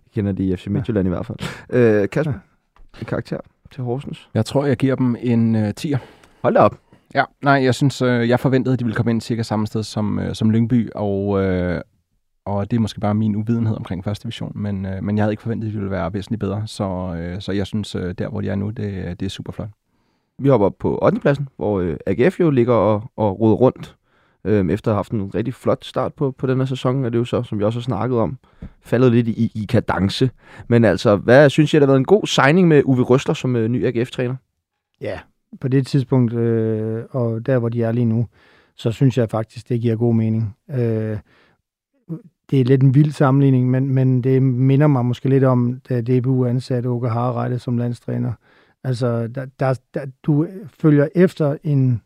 [0.04, 1.38] Det kender de i FC Midtjylland i hvert fald.
[1.70, 2.34] Øh, Kasper,
[3.00, 3.38] en karakter
[3.72, 4.30] til Horsens.
[4.34, 5.98] Jeg tror, jeg giver dem en øh, 10'er.
[6.42, 6.80] Hold da op.
[7.16, 9.84] Ja, nej, jeg synes, øh, jeg forventede, at de ville komme ind cirka samme sted
[9.84, 11.82] som, øh, som Lyngby, og, øh,
[12.46, 15.34] og det er måske bare min uvidenhed omkring første division, men, øh, men jeg havde
[15.34, 18.30] ikke forventet, at de ville være væsentligt bedre, så, øh, så jeg synes, øh, der
[18.30, 19.70] hvor de er nu, det, det er super flot.
[20.40, 21.20] Vi hopper op på 8.
[21.20, 23.96] pladsen, hvor øh, AGF jo ligger og, og roder rundt.
[24.46, 27.10] Øh, efter at have haft en rigtig flot start på, på den her sæson, er
[27.10, 28.38] det jo så, som vi også har snakket om,
[28.82, 30.30] faldet lidt i, i kadence.
[30.68, 33.56] Men altså, hvad synes jeg, der har været en god signing med Uwe Røsler som
[33.56, 34.36] øh, ny AGF-træner?
[35.02, 35.20] Ja,
[35.62, 38.28] på det tidspunkt, øh, og der hvor de er lige nu,
[38.76, 40.56] så synes jeg faktisk, det giver god mening.
[40.70, 41.18] Øh,
[42.52, 46.02] det er lidt en vild sammenligning, men, men det minder mig måske lidt om, da
[46.02, 48.34] DBU ansatte Åke Harreide som landstræner.
[48.84, 50.48] Altså, der, der, der, du
[50.82, 52.02] følger efter en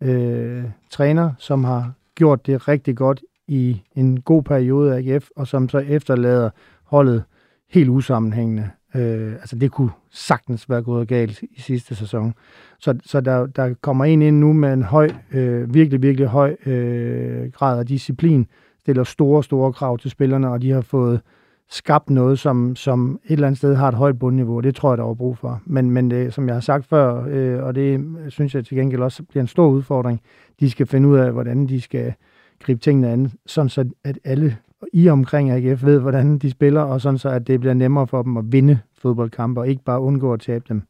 [0.00, 5.46] øh, træner, som har gjort det rigtig godt i en god periode af AGF, og
[5.46, 6.50] som så efterlader
[6.84, 7.24] holdet
[7.70, 8.70] helt usammenhængende.
[8.94, 12.34] Øh, altså, det kunne sagtens være gået galt i sidste sæson.
[12.78, 16.56] Så, så der, der kommer en ind nu med en høj, øh, virkelig, virkelig høj
[16.66, 18.46] øh, grad af disciplin,
[18.80, 21.20] stiller store, store krav til spillerne, og de har fået
[21.70, 24.60] skabt noget, som, som et eller andet sted har et højt bundniveau.
[24.60, 25.60] Det tror jeg, der var brug for.
[25.64, 29.02] Men, men det, som jeg har sagt før, øh, og det synes jeg til gengæld
[29.02, 30.20] også bliver en stor udfordring,
[30.60, 32.14] de skal finde ud af, hvordan de skal
[32.60, 34.56] gribe tingene an, sådan så at alle
[34.92, 38.22] i omkring AGF ved, hvordan de spiller, og sådan så at det bliver nemmere for
[38.22, 40.82] dem at vinde fodboldkampe, og ikke bare undgå at tabe dem.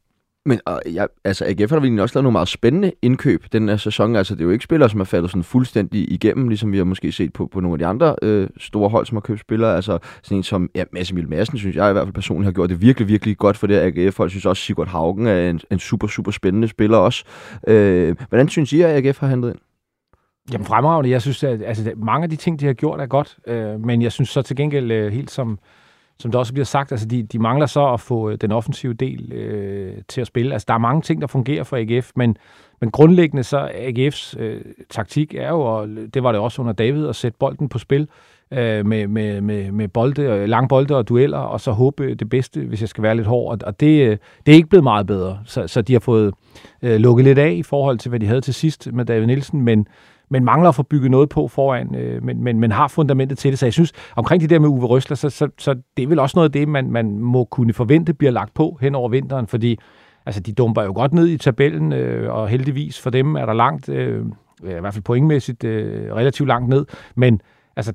[0.45, 3.69] Men og ja, altså, AGF har da egentlig også lavet nogle meget spændende indkøb den
[3.69, 4.15] her sæson.
[4.15, 6.83] Altså, det er jo ikke spillere, som er faldet sådan fuldstændig igennem, ligesom vi har
[6.83, 9.75] måske set på, på nogle af de andre øh, store hold, som har købt spillere.
[9.75, 12.51] Altså, sådan en som ja, Mads Emil Madsen, synes jeg i hvert fald personligt har
[12.51, 14.19] gjort det virkelig, virkelig godt for det her AGF.
[14.19, 17.23] Og jeg synes også, Sigurd Haugen er en, en super, super spændende spiller også.
[17.67, 19.59] Øh, hvordan synes I, at AGF har hentet ind?
[20.53, 21.09] Jamen fremragende.
[21.09, 23.37] Jeg synes, at altså, mange af de ting, de har gjort, er godt.
[23.47, 25.59] Øh, men jeg synes så til gengæld, øh, helt som,
[26.19, 28.93] som der også bliver sagt, altså de, de mangler så at få øh, den offensive
[28.93, 30.53] del øh, til at spille.
[30.53, 32.37] Altså der er mange ting, der fungerer for AGF, men,
[32.81, 37.07] men grundlæggende så AGF's øh, taktik er jo, og det var det også under David,
[37.07, 38.07] at sætte bolden på spil
[38.53, 42.29] øh, med, med, med, med bolde, øh, lang bolde og dueller, og så håbe det
[42.29, 43.51] bedste, hvis jeg skal være lidt hård.
[43.51, 45.39] Og, og det, øh, det er ikke blevet meget bedre.
[45.45, 46.33] Så, så de har fået
[46.81, 49.61] øh, lukket lidt af i forhold til, hvad de havde til sidst med David Nielsen,
[49.61, 49.87] men
[50.31, 53.51] men mangler at få bygget noget på foran, øh, men, men, men har fundamentet til
[53.51, 53.59] det.
[53.59, 56.19] Så jeg synes, omkring det der med Uwe Røsler, så, så, så det er vel
[56.19, 59.47] også noget af det, man, man må kunne forvente bliver lagt på hen over vinteren,
[59.47, 59.79] fordi
[60.25, 63.53] altså, de dumper jo godt ned i tabellen, øh, og heldigvis for dem er der
[63.53, 64.25] langt, øh,
[64.63, 66.85] i hvert fald pointmæssigt, øh, relativt langt ned,
[67.15, 67.41] men
[67.75, 67.93] altså,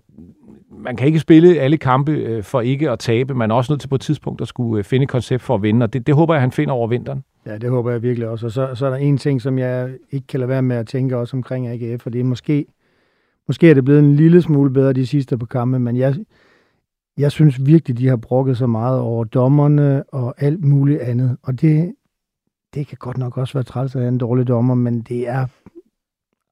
[0.71, 3.35] man kan ikke spille alle kampe øh, for ikke at tabe.
[3.35, 5.55] Man er også nødt til på et tidspunkt at skulle øh, finde et koncept for
[5.55, 7.25] at vinde, og det, det håber jeg, han finder over vinteren.
[7.47, 8.47] Ja, det håber jeg virkelig også.
[8.47, 10.87] Og så, så er der en ting, som jeg ikke kan lade være med at
[10.87, 12.67] tænke også omkring AGF, og det er måske,
[13.49, 16.15] måske er det blevet en lille smule bedre de sidste på kampe, men jeg,
[17.17, 21.37] jeg synes virkelig, de har brokket så meget over dommerne og alt muligt andet.
[21.43, 21.95] Og det,
[22.75, 25.47] det kan godt nok også være træls af en dårlig dommer, men det er...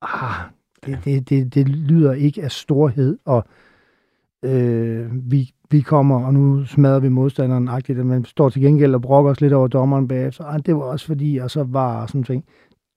[0.03, 0.51] Ah,
[0.87, 3.45] det, det, det, det lyder ikke af storhed, og
[4.43, 9.03] øh, vi, vi kommer, og nu smadrer vi modstanderen agtigt, men står til gengæld og
[9.03, 10.45] brokker os lidt over dommeren bagefter.
[10.45, 12.45] Ej, det var også fordi, og så var sådan ting.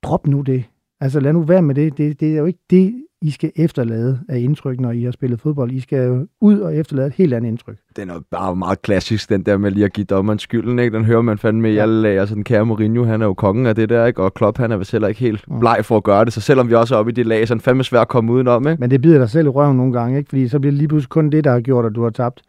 [0.04, 0.64] Drop nu det.
[1.00, 1.98] Altså lad nu være med det.
[1.98, 2.20] det.
[2.20, 5.72] Det er jo ikke det, i skal efterlade af indtryk, når I har spillet fodbold.
[5.72, 7.78] I skal ud og efterlade et helt andet indtryk.
[7.96, 10.98] Den er jo bare meget klassisk, den der med lige at give dommeren skylden, ikke?
[10.98, 12.20] Den hører man fandme i alle lag.
[12.20, 14.24] Altså, den kære Mourinho, han er jo kongen af det der, ikke?
[14.24, 16.34] Og Klopp, han er vist heller ikke helt bleg for at gøre det.
[16.34, 18.08] Så selvom vi også er oppe i det lag, så er den fandme svært at
[18.08, 18.80] komme udenom, ikke?
[18.80, 20.30] Men det bider dig selv i røven nogle gange, ikke?
[20.30, 22.42] Fordi så bliver det lige pludselig kun det, der har gjort, at du har tabt.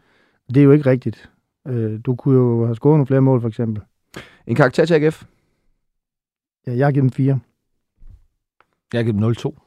[0.48, 1.30] Det er jo ikke rigtigt.
[1.68, 3.82] Øh, du kunne jo have scoret nogle flere mål, for eksempel.
[4.46, 5.24] En karakter til AGF?
[6.66, 7.38] Ja, jeg har givet dem fire.
[8.92, 9.65] Jeg har givet dem 0-2.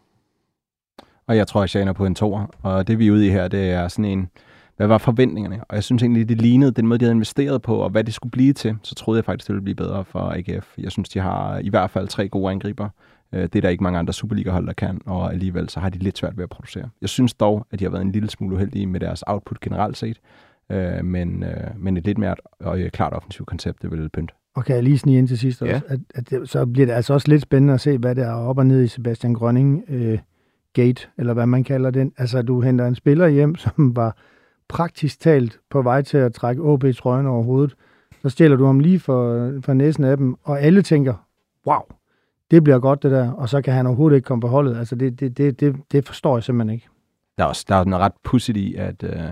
[1.30, 2.46] Og jeg tror, jeg tjener på en toer.
[2.62, 4.30] Og det vi er ude i her, det er sådan en,
[4.78, 5.63] hvad var forventningerne?
[5.70, 8.13] Og jeg synes egentlig, det lignede den måde, de havde investeret på, og hvad det
[8.13, 8.76] skulle blive til.
[8.84, 10.74] Så troede jeg faktisk, det ville blive bedre for AGF.
[10.78, 12.89] Jeg synes, de har i hvert fald tre gode angriber.
[13.34, 15.98] Øh, Det er der ikke mange andre Superliga-hold, der kan, og alligevel så har de
[15.98, 16.89] lidt svært ved at producere.
[17.02, 19.98] Jeg synes dog, at de har været en lille smule uheldige med deres output generelt
[19.98, 20.18] set,
[20.72, 24.34] øh, men, øh, men et lidt mere og et klart offensivt koncept, det vil pynte.
[24.56, 25.74] Og kan jeg lige snige ind til sidst Ja.
[25.74, 28.26] også, at, at det, så bliver det altså også lidt spændende at se, hvad der
[28.28, 30.20] er op og ned i Sebastian Grønning øh,
[30.74, 32.14] gate, eller hvad man kalder den.
[32.18, 34.18] Altså, du henter en spiller hjem, som var
[34.70, 37.76] praktisk talt på vej til at trække OB-trøjen over hovedet.
[38.22, 41.14] Så stjæler du ham lige for, for næsen af dem, og alle tænker,
[41.68, 41.82] wow,
[42.52, 44.78] det bliver godt det der, og så kan han overhovedet ikke komme på holdet.
[44.78, 46.88] Altså, det, det, det, det, det forstår jeg simpelthen ikke.
[47.38, 49.30] Der er også der er noget ret pudsigt i, at, øh,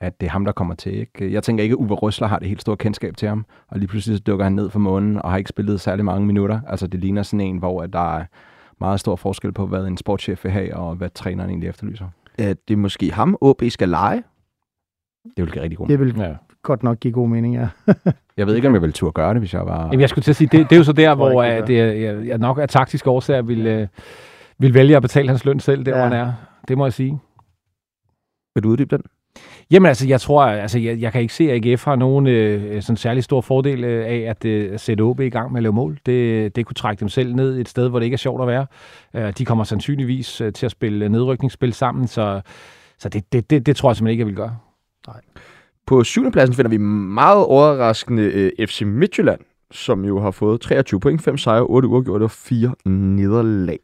[0.00, 0.94] at det er ham, der kommer til.
[0.94, 1.32] Ikke?
[1.32, 3.88] Jeg tænker ikke, at Uwe Røsler har det helt store kendskab til ham, og lige
[3.88, 6.60] pludselig så dukker han ned for månen og har ikke spillet særlig mange minutter.
[6.66, 8.24] Altså det ligner sådan en, hvor der er
[8.80, 12.06] meget stor forskel på, hvad en sportschef vil have, og hvad træneren egentlig efterlyser.
[12.38, 14.22] At det er måske ham, OB skal lege.
[15.36, 16.34] Det vil give rigtig god Det vil Ja.
[16.62, 17.68] godt nok give god mening, ja.
[18.36, 19.84] Jeg ved ikke, om jeg ville turde gøre det, hvis jeg var...
[19.84, 21.74] Jamen, jeg skulle til at sige, det, det er jo så der, jeg hvor ikke,
[21.74, 23.88] at jeg, jeg nok af taktiske årsager vil, øh,
[24.58, 25.96] vil vælge at betale hans løn selv, der Ja.
[25.96, 26.32] hvor han er.
[26.68, 27.18] Det må jeg sige.
[28.54, 29.04] Vil du uddybe den?
[29.70, 32.82] Jamen altså, jeg tror, altså, jeg, jeg kan ikke se, at AGF har nogen øh,
[32.82, 35.72] sådan særlig stor fordel øh, af at øh, sætte OB i gang med at lave
[35.72, 35.98] mål.
[36.06, 38.48] Det, det kunne trække dem selv ned et sted, hvor det ikke er sjovt at
[38.48, 38.66] være.
[39.14, 42.40] Øh, de kommer sandsynligvis øh, til at spille øh, nedrykningsspil sammen, så,
[42.98, 44.56] så det, det, det, det tror jeg simpelthen ikke, jeg vil gøre.
[45.06, 45.20] Nej.
[45.86, 51.00] På syvende pladsen finder vi meget overraskende øh, FC Midtjylland, som jo har fået 23
[51.00, 53.78] point, 5 sejre, 8 uafgjorte og 4 nederlag.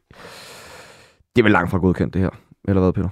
[1.37, 2.31] Det er vel langt fra godkendt, det her.
[2.69, 3.09] Eller hvad, Peter?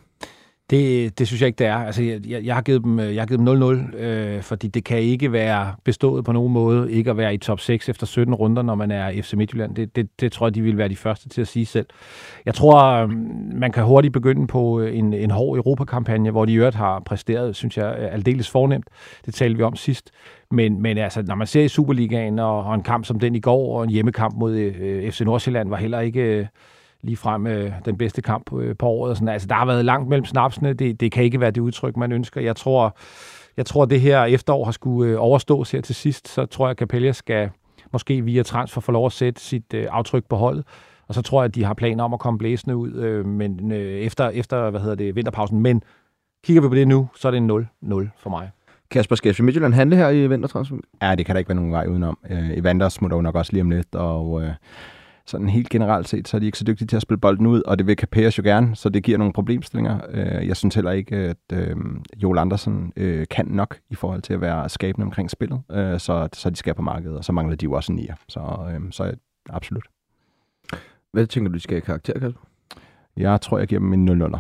[0.71, 1.77] Det, det synes jeg ikke, det er.
[1.77, 4.69] Altså, jeg, jeg, jeg har givet dem, øh, jeg har givet dem 0-0, øh, fordi
[4.69, 8.07] det kan ikke være bestået på nogen måde, ikke at være i top 6 efter
[8.07, 9.75] 17 runder, når man er FC Midtjylland.
[9.75, 11.87] Det, det, det tror jeg, de vil være de første til at sige selv.
[12.47, 13.11] Jeg tror, øh,
[13.55, 17.01] man kan hurtigt begynde på øh, en, en hård Europakampagne, hvor de i øvrigt har
[17.01, 18.87] præsteret, synes jeg, aldeles fornemt.
[19.27, 20.11] Det talte vi om sidst.
[20.51, 23.41] Men, men altså, når man ser i Superligaen og, og en kamp som den i
[23.41, 26.21] går, og en hjemmekamp mod øh, FC Nordsjælland, var heller ikke...
[26.21, 26.47] Øh,
[27.03, 29.11] lige frem øh, den bedste kamp øh, på året.
[29.11, 29.29] Og sådan.
[29.29, 30.73] Altså, der har været langt mellem snapsene.
[30.73, 32.41] Det, det kan ikke være det udtryk, man ønsker.
[32.41, 32.97] Jeg tror,
[33.57, 36.29] jeg tror det her efterår har skulle øh, overstås her til sidst.
[36.29, 37.51] Så tror jeg, at Capella skal
[37.93, 40.65] måske via transfer få lov at sætte sit øh, aftryk på holdet.
[41.09, 43.73] Og så tror jeg, at de har planer om at komme blæsende ud øh, men,
[43.73, 45.61] øh, efter, efter hvad hedder det, vinterpausen.
[45.61, 45.83] Men
[46.45, 48.51] kigger vi på det nu, så er det en 0-0 for mig.
[48.91, 50.77] Kasper, skal FC Midtjylland handle her i vintertransfer?
[51.03, 52.19] Ja, det kan der ikke være nogen vej udenom.
[52.31, 54.51] Øh, Evander smutter jo nok også lige om lidt, og øh,
[55.29, 57.63] sådan helt generelt set, så er de ikke så dygtige til at spille bolden ud,
[57.67, 60.01] og det vil Capers jo gerne, så det giver nogle problemstillinger.
[60.11, 61.77] Øh, jeg synes heller ikke, at øh,
[62.17, 66.29] Joel Andersen øh, kan nok i forhold til at være skabende omkring spillet, øh, så,
[66.33, 68.15] så de skal på markedet, og så mangler de jo også en nier.
[68.29, 69.15] Så, øh, så
[69.51, 69.85] absolut.
[71.13, 72.41] Hvad tænker du, de skal have karakter, Kasper?
[73.17, 74.35] Jeg tror, jeg giver dem en 0 0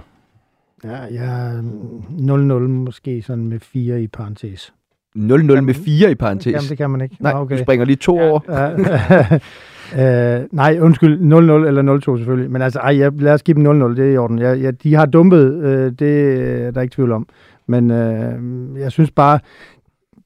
[0.85, 4.74] Ja, jeg er 0-0 måske sådan med 4 i parentes.
[5.16, 5.20] 0-0
[5.61, 6.53] med 4 i parentes.
[6.53, 7.16] Jamen, det kan man ikke.
[7.20, 7.59] Nej, okay.
[7.59, 8.29] du springer lige to Ja.
[8.31, 8.40] over.
[9.94, 11.24] Øh, nej, undskyld, 0-0
[11.66, 12.51] eller 0-2 selvfølgelig.
[12.51, 14.38] Men altså, ej, jeg, lad os give dem 0-0, det er i orden.
[14.38, 17.29] Jeg, jeg, de har dumpet, øh, det er der ikke tvivl om.
[17.66, 18.33] Men øh,
[18.81, 19.38] jeg synes bare,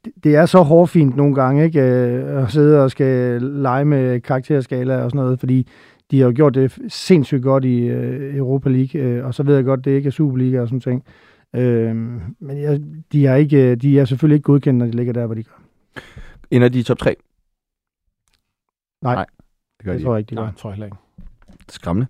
[0.05, 1.81] det, det er så hårfint nogle gange, ikke?
[1.81, 5.69] Øh, at sidde og skal lege med karakterskala og sådan noget, fordi
[6.11, 9.55] de har jo gjort det sindssygt godt i øh, Europa League, øh, og så ved
[9.55, 11.05] jeg godt, det ikke er Superliga og sådan ting.
[11.55, 11.97] Øh,
[12.39, 12.81] men jeg,
[13.13, 15.63] de, er ikke, de er selvfølgelig ikke godkendt, når de ligger der, hvor de gør.
[16.51, 17.17] Ender de i top 3?
[19.83, 20.05] Det gør Det de.
[20.05, 20.43] tror jeg ikke, de gør.
[20.43, 20.97] Nej, tror jeg heller ikke.
[21.69, 22.07] Skræmmende.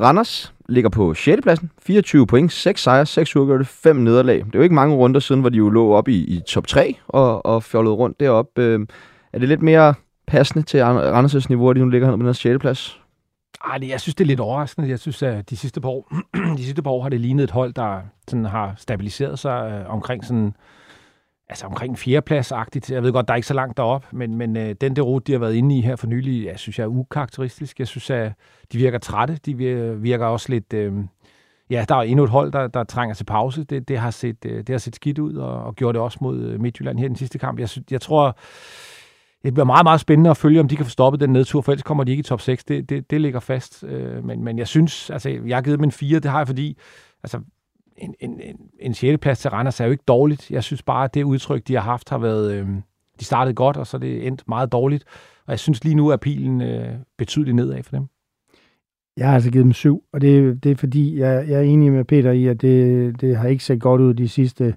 [0.00, 1.42] Randers ligger på 6.
[1.42, 1.70] pladsen.
[1.82, 4.36] 24 point, 6 sejre, 6 uafgjorte, 5 nederlag.
[4.38, 6.66] Det er jo ikke mange runder siden, hvor de jo lå op i, i top
[6.66, 8.62] 3 og, og fjollede rundt deroppe.
[8.62, 8.86] Øh,
[9.32, 9.94] er det lidt mere
[10.26, 12.58] passende til Randers' niveau, at de nu ligger her på den her 6.
[12.60, 13.00] plads?
[13.70, 14.88] Ej, det, jeg synes, det er lidt overraskende.
[14.88, 16.12] Jeg synes, at de sidste par år,
[16.56, 19.92] de sidste par år har det lignet et hold, der sådan har stabiliseret sig øh,
[19.94, 20.54] omkring sådan
[21.50, 22.90] altså omkring fjerdepladsagtigt.
[22.90, 25.24] Jeg ved godt, der er ikke så langt derop, men, men øh, den der rute,
[25.24, 27.78] de har været inde i her for nylig, jeg synes jeg er ukarakteristisk.
[27.78, 28.32] Jeg synes, at
[28.72, 29.36] de virker trætte.
[29.46, 29.56] De
[29.96, 30.72] virker også lidt...
[30.72, 30.92] Øh,
[31.70, 33.64] ja, der er endnu et hold, der, der trænger til pause.
[33.64, 36.18] Det, det, har set, øh, det har set skidt ud, og, og gjorde det også
[36.20, 37.58] mod øh, Midtjylland her i den sidste kamp.
[37.58, 38.36] Jeg, synes, jeg tror,
[39.44, 41.72] det bliver meget, meget spændende at følge, om de kan få stoppet den nedtur, for
[41.72, 42.64] ellers kommer de ikke i top 6.
[42.64, 43.84] Det, det, det ligger fast.
[43.84, 46.18] Øh, men, men jeg synes, altså, jeg har givet dem en 4.
[46.18, 46.78] Det har jeg, fordi
[47.22, 47.40] altså,
[48.00, 49.18] en, en, en, en 6.
[49.18, 50.50] plads til Randers er jo ikke dårligt.
[50.50, 52.52] Jeg synes bare, at det udtryk, de har haft, har været...
[52.52, 52.68] Øh,
[53.20, 55.04] de startede godt, og så er det endt meget dårligt.
[55.46, 58.06] Og jeg synes lige nu, at pilen øh, betydeligt nedad for dem.
[59.16, 61.92] Jeg har altså givet dem syv, og det, det er fordi, jeg, jeg er enig
[61.92, 64.74] med Peter i, at det, det har ikke set godt ud de sidste,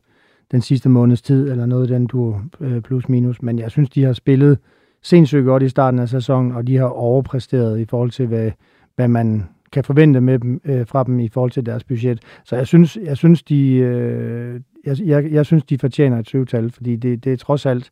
[0.52, 4.04] den sidste måneds tid, eller noget den du øh, plus minus, men jeg synes, de
[4.04, 4.58] har spillet
[5.02, 8.52] sindssygt godt i starten af sæsonen, og de har overpræsteret i forhold til, hvad,
[8.96, 12.20] hvad man kan forvente med dem, øh, fra dem i forhold til deres budget.
[12.46, 16.72] Så jeg synes, jeg synes, de, øh, jeg, jeg, jeg synes, de fortjener et syvtal,
[16.72, 17.90] fordi det, det er trods alt,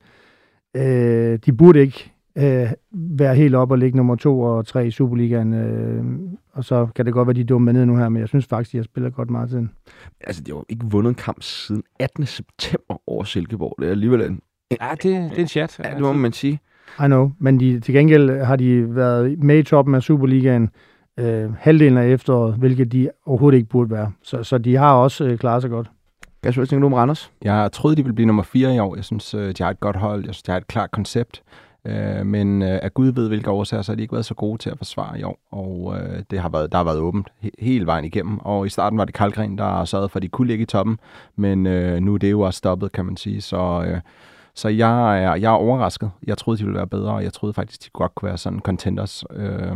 [0.76, 4.92] øh, de burde ikke øh, være helt op og ligge nummer to og tre i
[4.92, 5.54] Superligaen.
[5.54, 6.04] Øh,
[6.54, 8.46] og så kan det godt være, de er dumme ned nu her, men jeg synes
[8.46, 9.72] faktisk, de har spillet godt meget tiden.
[10.22, 12.26] Altså, de har jo ikke vundet en kamp siden 18.
[12.26, 13.76] september over Silkeborg.
[13.80, 14.40] Det er alligevel en...
[14.82, 15.80] Ja, det, det er en chat.
[15.84, 16.60] Ja, det må man sige.
[17.00, 20.70] I know, men de, til gengæld har de været med i toppen af Superligaen
[21.20, 24.12] øh, halvdelen af efteråret, hvilket de overhovedet ikke burde være.
[24.24, 25.92] Så, så de har også øh, klaret sig godt.
[26.42, 27.32] Hvad tænker du om Randers?
[27.42, 28.96] Jeg troede, de ville blive nummer 4 i år.
[28.96, 30.26] Jeg synes, øh, de har et godt hold.
[30.26, 31.44] Jeg synes, de har et klart koncept.
[31.88, 34.58] Øh, men øh, af Gud ved, hvilke årsager, så har de ikke været så gode
[34.58, 37.50] til at forsvare i år, og øh, det har været, der har været åbent he-
[37.60, 38.40] hele vejen igennem.
[38.40, 41.00] Og i starten var det Kalgren, der sørgede for, at de kunne ligge i toppen,
[41.36, 43.42] men øh, nu er det jo også stoppet, kan man sige.
[43.42, 44.00] Så, øh,
[44.56, 46.12] så jeg er, jeg er overrasket.
[46.28, 48.60] Jeg troede, de ville være bedre, og jeg troede faktisk, de godt kunne være sådan
[48.60, 49.24] contenders.
[49.34, 49.76] Øh,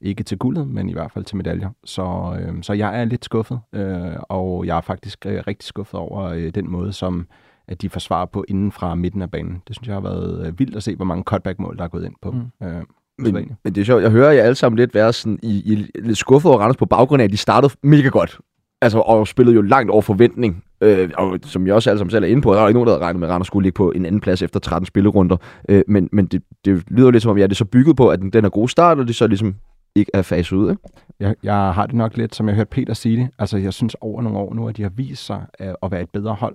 [0.00, 1.70] ikke til guldet, men i hvert fald til medaljer.
[1.84, 6.00] Så, øh, så jeg er lidt skuffet, øh, og jeg er faktisk øh, rigtig skuffet
[6.00, 7.26] over øh, den måde, som
[7.68, 9.62] at de forsvarer på inden fra midten af banen.
[9.68, 12.04] Det synes jeg har været øh, vildt at se, hvor mange cutback-mål, der er gået
[12.04, 12.30] ind på.
[12.30, 12.66] Mm.
[12.66, 12.82] Øh,
[13.18, 13.34] men,
[13.64, 16.18] men det er sjovt, jeg hører jer alle sammen lidt være sådan i, i lidt
[16.18, 18.38] skuffet over Randers på baggrund af, at de startede mega godt.
[18.82, 20.64] Altså, og spillede jo langt over forventning.
[20.84, 22.86] Øh, og som jeg også alle sammen selv er inde på, der er ikke nogen,
[22.86, 25.36] der havde regnet med, at Randers skulle ligge på en anden plads efter 13 spillerunder.
[25.68, 28.08] Øh, men men det, det lyder lidt som om, ja, det er så bygget på,
[28.08, 29.54] at den, den er god start, og det så ligesom
[29.94, 30.82] ikke er faset ud, ikke?
[31.20, 33.28] Jeg, jeg har det nok lidt, som jeg hørte Peter sige det.
[33.38, 36.02] Altså, jeg synes over nogle år nu, at de har vist sig at, at være
[36.02, 36.54] et bedre hold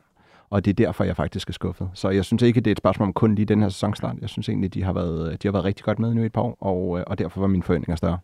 [0.50, 1.89] og det er derfor, jeg faktisk er skuffet.
[1.94, 4.15] Så jeg synes ikke, det er et spørgsmål om kun lige den her sæsonstart.
[4.22, 6.32] Jeg synes egentlig, de har været, de har været rigtig godt med nu i et
[6.32, 8.18] par år, og, øh, og derfor var mine forventninger større.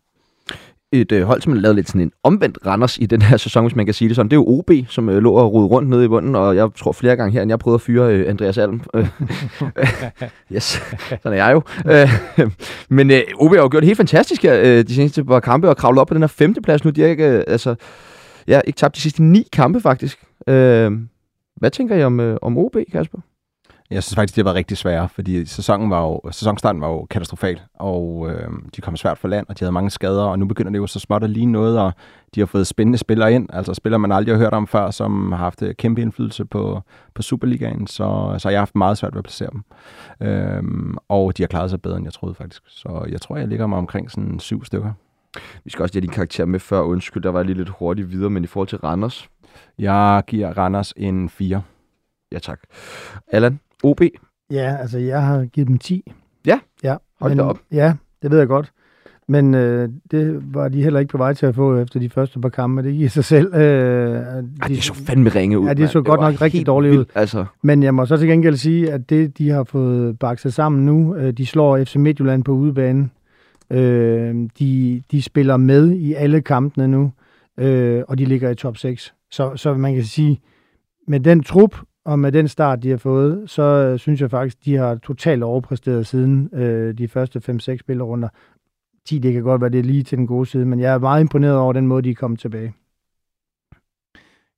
[1.01, 3.63] Et øh, hold, som har lavet lidt sådan en omvendt Randers i den her sæson,
[3.63, 5.65] hvis man kan sige det sådan, det er jo OB, som øh, lå og rode
[5.65, 8.13] rundt nede i bunden, og jeg tror flere gange her, end jeg prøvede at fyre
[8.13, 8.81] øh, Andreas Alm.
[8.93, 9.07] Øh,
[10.55, 10.63] yes,
[11.09, 11.61] sådan er jeg jo.
[11.91, 12.09] Øh,
[12.89, 15.69] men øh, OB har jo gjort det helt fantastisk her øh, de seneste par kampe,
[15.69, 16.91] og kravlet op på den her femteplads nu.
[16.91, 17.75] De har ikke, øh, altså,
[18.47, 20.19] ja, ikke tabt de sidste ni kampe, faktisk.
[20.47, 20.91] Øh,
[21.55, 23.19] hvad tænker I om, øh, om OB, Kasper?
[23.89, 27.05] Jeg synes faktisk, det har været rigtig svære, fordi sæsonen var jo, sæsonstarten var jo
[27.09, 30.45] katastrofal, og øh, de kom svært for land, og de havde mange skader, og nu
[30.45, 31.93] begynder det jo så småt at lige noget, og
[32.35, 35.31] de har fået spændende spillere ind, altså spillere, man aldrig har hørt om før, som
[35.31, 36.81] har haft øh, kæmpe indflydelse på,
[37.13, 39.63] på Superligaen, så, så jeg har haft meget svært ved at placere dem.
[40.27, 42.63] Øhm, og de har klaret sig bedre, end jeg troede faktisk.
[42.67, 44.93] Så jeg tror, jeg ligger mig omkring sådan syv stykker.
[45.63, 46.81] Vi skal også have din karakter med før.
[46.81, 49.29] Undskyld, der var lige lidt hurtigt videre, men i forhold til Randers,
[49.79, 51.61] jeg giver Randers en 4.
[52.31, 52.59] Ja, tak.
[53.27, 54.01] Allan, OB?
[54.51, 56.11] Ja, altså jeg har givet dem 10.
[56.45, 56.59] Ja?
[56.83, 56.95] Ja.
[57.21, 57.59] Hold men, da op.
[57.71, 58.71] Ja, det ved jeg godt.
[59.27, 62.39] Men øh, det var de heller ikke på vej til at få efter de første
[62.39, 62.83] par kampe.
[62.83, 63.55] Det giver sig selv.
[63.55, 67.07] Øh, Ej, det så fandme ringe ud, Ja, det så godt nok rigtig dårligt vildt,
[67.07, 67.11] ud.
[67.15, 70.85] Altså, Men jeg må så til gengæld sige, at det, de har fået bakset sammen
[70.85, 73.09] nu, øh, de slår FC Midtjylland på udebane.
[73.69, 77.11] Øh, de, de spiller med i alle kampene nu,
[77.59, 79.13] øh, og de ligger i top 6.
[79.31, 80.39] Så, så man kan sige,
[81.07, 84.65] med den trup og med den start, de har fået, så øh, synes jeg faktisk,
[84.65, 88.29] de har totalt overpræsteret siden øh, de første 5-6 spillerunder.
[89.05, 90.97] 10, det kan godt være, det er lige til den gode side, men jeg er
[90.97, 92.73] meget imponeret over den måde, de er kommet tilbage.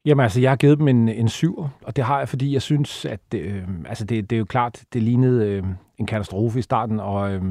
[0.06, 2.62] Jamen altså, jeg har givet dem en, en syver, og det har jeg, fordi jeg
[2.62, 5.64] synes, at øh, altså det, det er jo klart, det lignede øh,
[5.98, 7.44] en katastrofe i starten, og øh,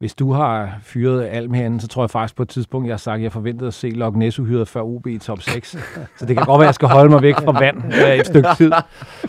[0.00, 2.98] hvis du har fyret Alm herinde, så tror jeg faktisk på et tidspunkt, jeg har
[2.98, 5.76] sagt, at jeg forventede at se Loch Ness uhyret før OB i top 6.
[6.18, 8.26] så det kan godt være, at jeg skal holde mig væk fra vand øh, et
[8.26, 8.72] stykke tid.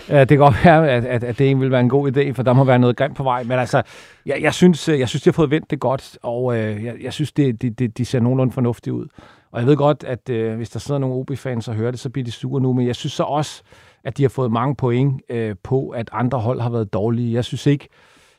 [0.09, 2.31] Øh, det kan godt være, at, at, at det ikke vil være en god idé,
[2.31, 3.43] for der må være noget grimt på vej.
[3.43, 3.81] Men altså,
[4.25, 6.95] jeg, jeg, synes, øh, jeg synes, de har fået vendt det godt, og øh, jeg,
[7.01, 9.07] jeg synes, det, det, det, de ser nogenlunde fornuftigt ud.
[9.51, 12.09] Og jeg ved godt, at øh, hvis der sidder nogle OB-fans og hører det, så
[12.09, 13.61] bliver de sure nu, men jeg synes så også,
[14.03, 17.33] at de har fået mange point øh, på, at andre hold har været dårlige.
[17.33, 17.89] Jeg synes ikke,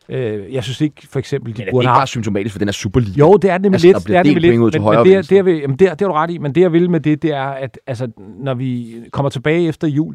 [0.08, 2.68] øh, jeg synes ikke for eksempel, de men er det ikke bare symptomatisk for den
[2.68, 3.18] er Superliga?
[3.18, 3.96] Jo, det er nemlig Altså, lidt.
[3.96, 4.72] der Det er nemlig lidt.
[4.72, 6.30] til Men, højre men det, er, det, er, jamen, det, er, det er du ret
[6.30, 9.68] i, men det jeg vil med det, det er, at altså, når vi kommer tilbage
[9.68, 10.14] efter jul,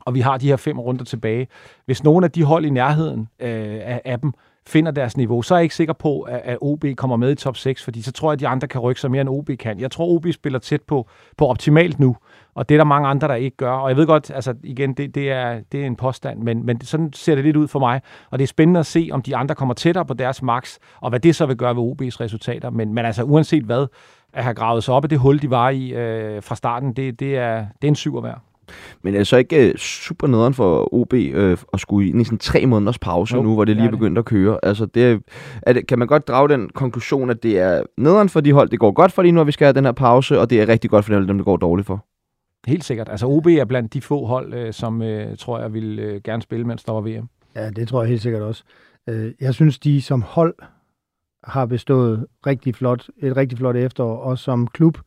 [0.00, 1.46] og vi har de her fem runder tilbage,
[1.86, 3.48] hvis nogen af de hold i nærheden øh,
[3.84, 4.32] af, af dem
[4.66, 7.34] finder deres niveau, så er jeg ikke sikker på, at, at OB kommer med i
[7.34, 9.50] top 6, fordi så tror jeg, at de andre kan rykke sig mere, end OB
[9.58, 9.80] kan.
[9.80, 12.16] Jeg tror, OB spiller tæt på, på optimalt nu,
[12.58, 13.70] og det er der mange andre, der ikke gør.
[13.70, 16.80] Og jeg ved godt, altså igen, det, det, er, det er en påstand, men, men
[16.80, 18.00] sådan ser det lidt ud for mig.
[18.30, 21.10] Og det er spændende at se, om de andre kommer tættere på deres max, og
[21.10, 22.70] hvad det så vil gøre ved OB's resultater.
[22.70, 23.86] Men, men altså uanset hvad,
[24.32, 27.20] at have gravet sig op af det hul, de var i øh, fra starten, det,
[27.20, 28.40] det, er, det er en syver værd.
[29.02, 32.24] Men er det så ikke øh, super nederen for OB øh, at skulle ind i
[32.24, 33.98] sådan tre måneders pause Jo, nu, hvor det lige er er det.
[33.98, 34.58] begyndt at køre?
[34.62, 35.20] Altså, det
[35.62, 38.68] er, det, kan man godt drage den konklusion, at det er nederen for de hold,
[38.68, 40.60] det går godt for lige nu, at vi skal have den her pause, og det
[40.60, 42.04] er rigtig godt for dem, det går dårligt for?
[42.66, 43.08] Helt sikkert.
[43.08, 46.42] Altså OB er blandt de få hold, øh, som øh, tror jeg vil øh, gerne
[46.42, 47.28] spille, mens der var VM.
[47.56, 48.64] Ja, det tror jeg helt sikkert også.
[49.08, 50.54] Øh, Jeg synes, de som hold
[51.44, 54.98] har bestået rigtig flot, et rigtig flot efterår, og som klub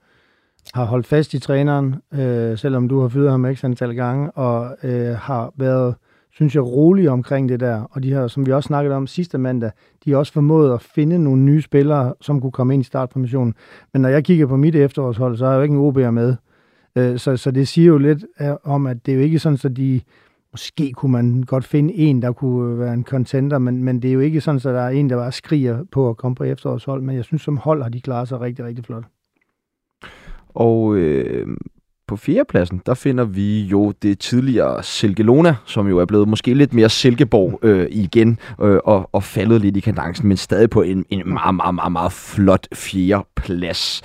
[0.74, 4.78] har holdt fast i træneren, øh, selvom du har fyret ham ekstra antal gange, og
[4.84, 5.96] øh, har været,
[6.34, 7.84] synes jeg, rolig omkring det der.
[7.92, 9.72] Og de har, som vi også snakkede om sidste mandag,
[10.06, 13.54] de har også formået at finde nogle nye spillere, som kunne komme ind i startformationen.
[13.94, 16.36] Men når jeg kigger på mit efterårshold, så er jeg jo ikke en OB'er med.
[16.96, 19.60] Øh, så, så det siger jo lidt øh, om, at det er jo ikke sådan,
[19.64, 20.02] at de
[20.54, 24.10] Måske kunne man godt finde en, der kunne øh, være en contender, men, men det
[24.10, 26.44] er jo ikke sådan, at der er en, der bare skriger på at komme på
[26.44, 27.02] efterårshold.
[27.02, 29.04] Men jeg synes, som hold har de klaret sig rigtig, rigtig flot.
[30.50, 31.48] Og øh,
[32.12, 36.74] på fjerdepladsen, der finder vi jo det tidligere Silkelona, som jo er blevet måske lidt
[36.74, 41.06] mere Silkeborg øh, igen, øh, og, og faldet lidt i kadencen, men stadig på en,
[41.10, 44.02] en meget, meget, meget, meget flot fjerdeplads.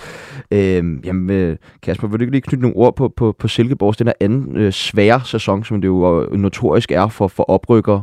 [0.51, 3.97] Øh, jamen, øh, Kasper, vil du ikke lige knytte nogle ord på, på, på Silkeborgs
[3.97, 8.03] den her anden øh, svære sæson, som det jo øh, notorisk er for, for oprykker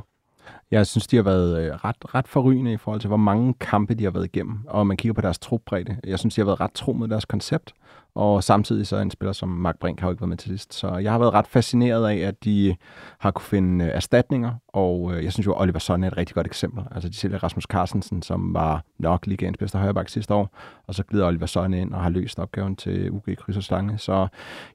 [0.73, 3.93] jeg synes, de har været øh, ret, ret forrygende i forhold til, hvor mange kampe
[3.93, 4.59] de har været igennem.
[4.67, 5.97] Og man kigger på deres trupbredde.
[6.03, 7.73] Jeg synes, de har været ret tro mod deres koncept.
[8.15, 10.73] Og samtidig så en spiller som Mark Brink har jo ikke været med til sidst.
[10.73, 12.75] Så jeg har været ret fascineret af, at de
[13.19, 16.17] har kunne finde øh, erstatninger, og øh, jeg synes jo, at Oliver Sonne er et
[16.17, 16.83] rigtig godt eksempel.
[16.91, 21.03] Altså de sælger Rasmus Carstensen, som var nok ligaens bedste højreback sidste år, og så
[21.03, 23.97] glider Oliver Sonne ind og har løst opgaven til UG Kryds og Slange.
[23.97, 24.27] Så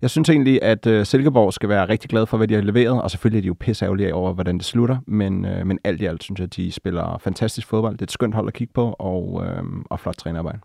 [0.03, 3.03] jeg synes egentlig, at øh, Silkeborg skal være rigtig glad for, hvad de har leveret,
[3.03, 6.22] og selvfølgelig er de jo pisse over, hvordan det slutter, men, men alt i alt
[6.22, 7.92] synes jeg, at de spiller fantastisk fodbold.
[7.92, 9.44] Det er et skønt hold at kigge på, og,
[9.90, 10.59] og flot trænerarbejde.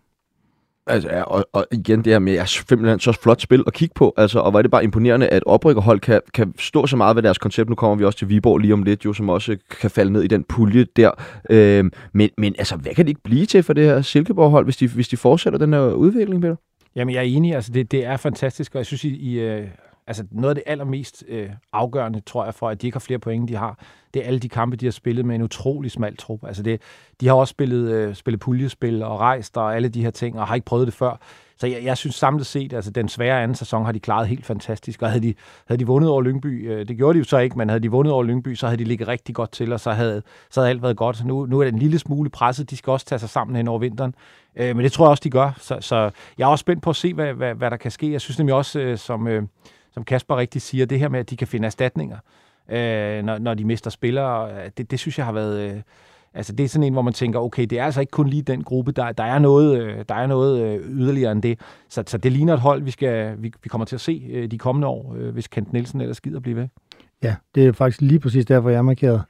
[0.86, 3.92] Altså, ja, og, og igen det her med, at simpelthen så flot spil at kigge
[3.94, 7.16] på, altså, og hvor er det bare imponerende, at oprykkerhold kan, kan stå så meget
[7.16, 7.68] ved deres koncept.
[7.68, 10.22] Nu kommer vi også til Viborg lige om lidt, jo, som også kan falde ned
[10.22, 11.10] i den pulje der.
[11.50, 14.76] Øhm, men, men altså, hvad kan det ikke blive til for det her Silkeborg-hold, hvis
[14.76, 16.56] de, hvis de fortsætter den her udvikling, Peter?
[16.96, 17.54] Jamen, jeg er enig.
[17.54, 19.66] Altså, det, det er fantastisk, og jeg synes, I, I, øh,
[20.06, 23.18] altså noget af det allermest øh, afgørende, tror jeg, for at de ikke har flere
[23.18, 23.78] point, de har,
[24.14, 26.44] det er alle de kampe, de har spillet med en utrolig smal trup.
[26.44, 26.82] Altså det,
[27.20, 30.46] de har også spillet, øh, spillet puljespil og rejst og alle de her ting, og
[30.46, 31.20] har ikke prøvet det før.
[31.56, 34.46] Så jeg, jeg synes samlet set, altså den svære anden sæson har de klaret helt
[34.46, 35.34] fantastisk, og havde de,
[35.66, 37.90] havde de vundet over Lyngby, øh, det gjorde de jo så ikke, men havde de
[37.90, 40.70] vundet over Lyngby, så havde de ligget rigtig godt til, og så havde, så havde
[40.70, 41.24] alt været godt.
[41.24, 43.68] Nu, nu er det en lille smule presset, de skal også tage sig sammen hen
[43.68, 44.14] over vinteren,
[44.56, 45.52] øh, men det tror jeg også, de gør.
[45.58, 48.12] Så, så jeg er også spændt på at se, hvad, hvad, hvad der kan ske.
[48.12, 49.28] Jeg synes nemlig også, øh, som...
[49.28, 49.42] Øh,
[49.94, 52.16] som Kasper rigtig siger, det her med, at de kan finde erstatninger,
[52.68, 55.70] øh, når, når de mister spillere, øh, det, det synes jeg har været...
[55.70, 55.80] Øh,
[56.34, 58.42] altså det er sådan en, hvor man tænker, okay, det er altså ikke kun lige
[58.42, 61.60] den gruppe, der, der er noget, øh, der er noget øh, yderligere end det.
[61.88, 64.50] Så, så det ligner et hold, vi, skal, vi, vi kommer til at se øh,
[64.50, 66.68] de kommende år, øh, hvis Kent Nielsen ellers gider blive ved.
[67.22, 69.22] Ja, det er faktisk lige præcis derfor, jeg er markeret.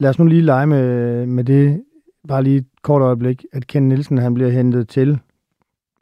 [0.00, 1.82] Lad os nu lige lege med, med det,
[2.28, 5.18] bare lige et kort øjeblik, at Kent Nielsen han bliver hentet til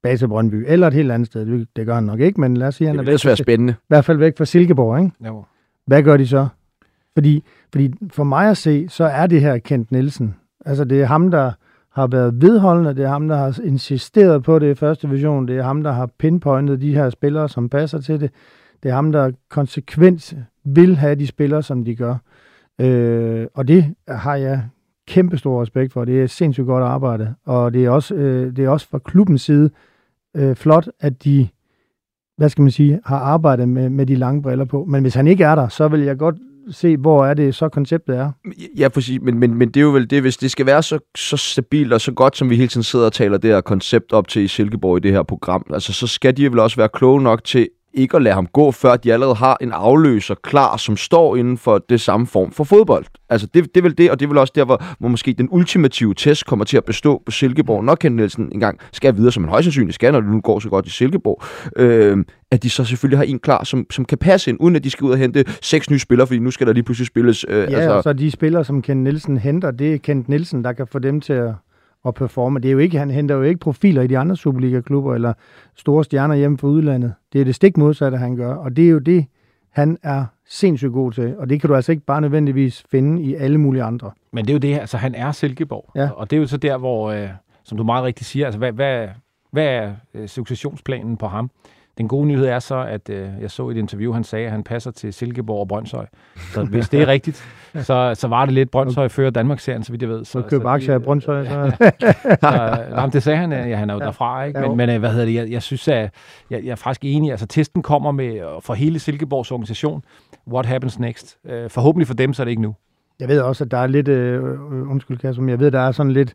[0.03, 1.67] base Brøndby, eller et helt andet sted.
[1.77, 3.13] Det gør han nok ikke, men lad os sige, han er væk.
[3.13, 3.73] Det være spændende.
[3.73, 5.13] I hvert fald væk fra Silkeborg, ikke?
[5.27, 5.45] Jo.
[5.87, 6.49] Hvad gør de så?
[7.15, 10.35] Fordi, fordi for mig at se, så er det her Kent Nielsen.
[10.67, 11.53] Altså, det er ham, der
[11.93, 15.59] har været vedholdende, det er ham, der har insisteret på det i første division, det
[15.59, 18.31] er ham, der har pinpointet de her spillere, som passer til det.
[18.83, 20.35] Det er ham, der konsekvent
[20.65, 22.17] vil have de spillere, som de gør.
[22.81, 24.63] Øh, og det har jeg
[25.09, 26.05] kæmpe stor respekt for.
[26.05, 29.43] Det er sindssygt godt arbejde, og det er også, øh, det er også fra klubbens
[29.43, 29.71] side
[30.37, 31.49] øh, flot, at de,
[32.37, 34.85] hvad skal man sige, har arbejdet med, med de lange briller på.
[34.85, 36.37] Men hvis han ikke er der, så vil jeg godt
[36.71, 38.33] se, hvor er det så konceptet er.
[38.79, 39.21] Ja, præcis.
[39.23, 41.93] Men, men, men det er jo vel det, hvis det skal være så, så stabilt
[41.93, 44.43] og så godt, som vi hele tiden sidder og taler det her koncept op til
[44.43, 47.45] i Silkeborg i det her program, altså så skal de vel også være kloge nok
[47.45, 51.37] til ikke at lade ham gå, før de allerede har en afløser klar, som står
[51.37, 53.05] inden for det samme form for fodbold.
[53.29, 55.33] Altså, det, det er vel det, og det er vel også der, hvor, hvor måske
[55.33, 57.85] den ultimative test kommer til at bestå på Silkeborg.
[57.85, 60.61] Nok Ken Nielsen engang skal videre, som en højst sandsynligt skal, når det nu går
[60.61, 61.43] så godt i Silkeborg.
[61.77, 64.85] Øh, at de så selvfølgelig har en klar, som, som kan passe ind, uden at
[64.85, 67.45] de skal ud og hente seks nye spillere, fordi nu skal der lige pludselig spilles.
[67.49, 67.93] Øh, ja, altså...
[67.93, 70.99] og så de spillere, som Ken Nielsen henter, det er Kent Nielsen, der kan få
[70.99, 71.55] dem til at
[72.07, 72.61] at performe.
[72.61, 75.33] Det er jo ikke, han henter jo ikke profiler i de andre Superliga-klubber eller
[75.77, 77.15] store stjerner hjemme fra udlandet.
[77.33, 79.27] Det er det stik modsatte, han gør, og det er jo det,
[79.71, 83.35] han er sindssygt god til, og det kan du altså ikke bare nødvendigvis finde i
[83.35, 84.11] alle mulige andre.
[84.33, 86.11] Men det er jo det, altså han er Silkeborg, ja.
[86.11, 87.29] og det er jo så der, hvor, øh,
[87.65, 89.09] som du meget rigtigt siger, altså hvad, hvad,
[89.51, 91.51] hvad er øh, successionsplanen på ham?
[91.99, 94.65] Den gode nyhed er så, at øh, jeg så et interview, han sagde, at han
[94.65, 96.07] passer til Silkeborg og Brøndshøj.
[96.37, 97.45] Så hvis det er rigtigt,
[97.89, 100.25] så, så var det lidt Brøndshøj før Danmarksserien, så vidt jeg ved.
[100.25, 101.45] Så, købe aktier af Brøndshøj.
[101.45, 101.73] Så.
[102.41, 104.61] så, jamen, det sagde han, ja, han er jo derfra, ikke?
[104.61, 106.11] Men, men øh, hvad hedder det, jeg, jeg synes, at
[106.51, 107.31] jeg, jeg er faktisk enig.
[107.31, 110.05] Altså, testen kommer med for hele Silkeborgs organisation.
[110.49, 111.37] What happens next?
[111.45, 112.75] Uh, forhåbentlig for dem, så er det ikke nu.
[113.21, 114.43] Jeg ved også, at der er lidt, øh,
[114.91, 116.35] undskyld Kasper, men jeg ved, der er sådan lidt,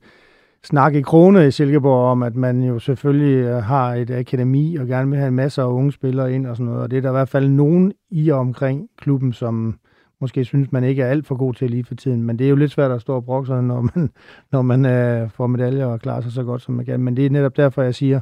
[0.64, 4.88] snak i krone i Silkeborg om, at man jo selvfølgelig øh, har et akademi og
[4.88, 6.82] gerne vil have en masse af unge spillere ind og sådan noget.
[6.82, 9.80] Og det er der i hvert fald nogen i og omkring klubben, som
[10.22, 12.24] måske synes, man ikke er alt for god til lige for tiden.
[12.24, 14.10] Men det er jo lidt svært at stå og brokke sig, når man,
[14.52, 17.00] når man øh, får medaljer og klarer sig så godt, som man kan.
[17.00, 18.20] Men det er netop derfor, jeg siger,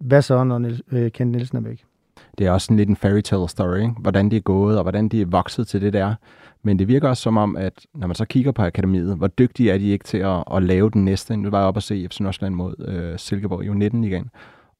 [0.00, 1.84] hvad så, når Niels, øh, Kent Nielsen er væk?
[2.38, 3.94] Det er også sådan lidt en fairy tale story, ikke?
[4.00, 6.14] hvordan de er gået, og hvordan de er vokset til det der.
[6.62, 9.70] Men det virker også som om, at når man så kigger på akademiet, hvor dygtige
[9.70, 11.36] er de ikke til at, at lave den næste.
[11.36, 14.30] Nu var jeg oppe og se FC Nordsjælland mod øh, Silkeborg i 19 igen.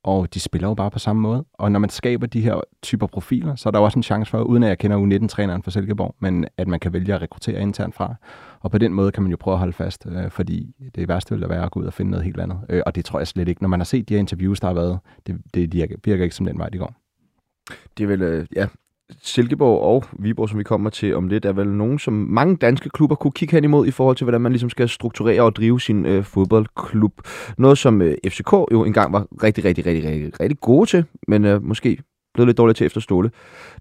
[0.02, 1.44] Og de spiller jo bare på samme måde.
[1.52, 4.40] Og når man skaber de her typer profiler, så er der også en chance for,
[4.40, 7.94] uden at jeg kender U19-træneren for Silkeborg, men at man kan vælge at rekruttere internt
[7.94, 8.14] fra.
[8.60, 11.30] Og på den måde kan man jo prøve at holde fast, øh, fordi det værste
[11.30, 12.58] ville være at gå ud og finde noget helt andet.
[12.68, 13.62] Øh, og det tror jeg slet ikke.
[13.62, 15.72] Når man har set de her interviews, der har været, det, det
[16.04, 16.94] virker ikke som den vej, de går.
[17.98, 18.66] Det er vel, øh, ja,
[19.22, 22.90] Silkeborg og Viborg, som vi kommer til om lidt, er vel nogen, som mange danske
[22.90, 25.80] klubber kunne kigge hen imod i forhold til, hvordan man ligesom skal strukturere og drive
[25.80, 27.12] sin øh, fodboldklub.
[27.58, 31.44] Noget, som øh, FCK jo engang var rigtig, rigtig, rigtig, rigtig, rigtig gode til, men
[31.44, 31.98] øh, måske
[32.34, 33.30] blevet lidt dårligt til efter Ståle.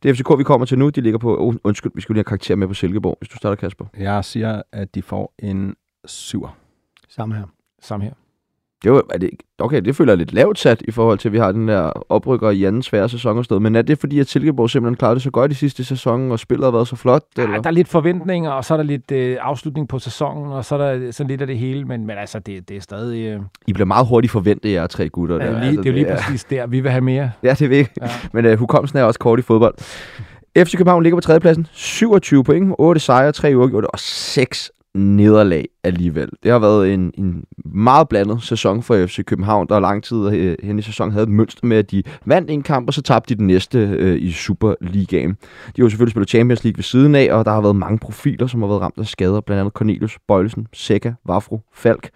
[0.04, 0.90] Det er FCK, vi kommer til nu.
[0.90, 1.38] De ligger på...
[1.38, 3.86] Oh, undskyld, vi skulle lige have karakter med på Silkeborg, hvis du starter, Kasper.
[3.98, 5.76] Jeg siger, at de får en
[6.06, 6.58] syver.
[7.10, 7.44] Samme her.
[7.82, 8.27] Samme her.
[8.84, 11.34] Det var, er det, okay, det føler jeg lidt lavt sat i forhold til, at
[11.34, 13.60] vi har den der oprykker i anden svære sæson og sted.
[13.60, 16.40] Men er det fordi, at Silkeborg simpelthen klarede det så godt i sidste sæson, og
[16.40, 17.24] spillet har været så flot?
[17.38, 17.52] Eller?
[17.52, 20.66] Ja, der er lidt forventninger, og så er der lidt øh, afslutning på sæsonen, og
[20.66, 23.26] så er der sådan lidt af det hele, men, men altså, det, det er stadig...
[23.26, 25.36] Øh, I bliver meget hurtigt forventet, jer tre gutter.
[25.36, 25.52] ja, der.
[25.52, 27.32] lige, Altså, det er jo lige er- præcis der, vi vil have mere.
[27.44, 27.88] Ja, det ved jeg.
[28.02, 28.10] Ja.
[28.34, 29.76] Men uh, hukommelsen er også kort i fodbold.
[30.58, 31.68] FC København ligger på tredjepladsen.
[31.72, 36.30] 27 point, 8 sejre, 3 uafgjorte og 6 nederlag alligevel.
[36.44, 40.58] Det har været en, en meget blandet sæson for FC København, der lang tid øh,
[40.64, 43.34] hen i sæsonen havde et mønster med, at de vandt en kamp, og så tabte
[43.34, 45.30] de den næste øh, i Superligaen.
[45.30, 45.38] De
[45.76, 48.48] har jo selvfølgelig spillet Champions League ved siden af, og der har været mange profiler,
[48.48, 52.10] som har været ramt af skader, blandt andet Cornelius, Bøjlesen, Seca, Vafro, Falk.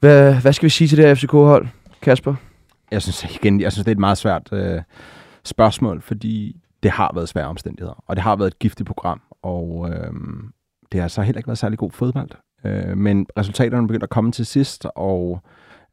[0.00, 1.66] Hvad, hvad skal vi sige til det her FCK-hold,
[2.02, 2.34] Kasper?
[2.90, 4.80] Jeg synes igen, jeg synes, det er et meget svært øh,
[5.44, 9.90] spørgsmål, fordi det har været svære omstændigheder, og det har været et giftigt program, og
[9.90, 10.12] øh,
[10.92, 12.30] det har så heller ikke været særlig god fodbold.
[12.64, 15.40] Øh, men resultaterne begynder at komme til sidst, og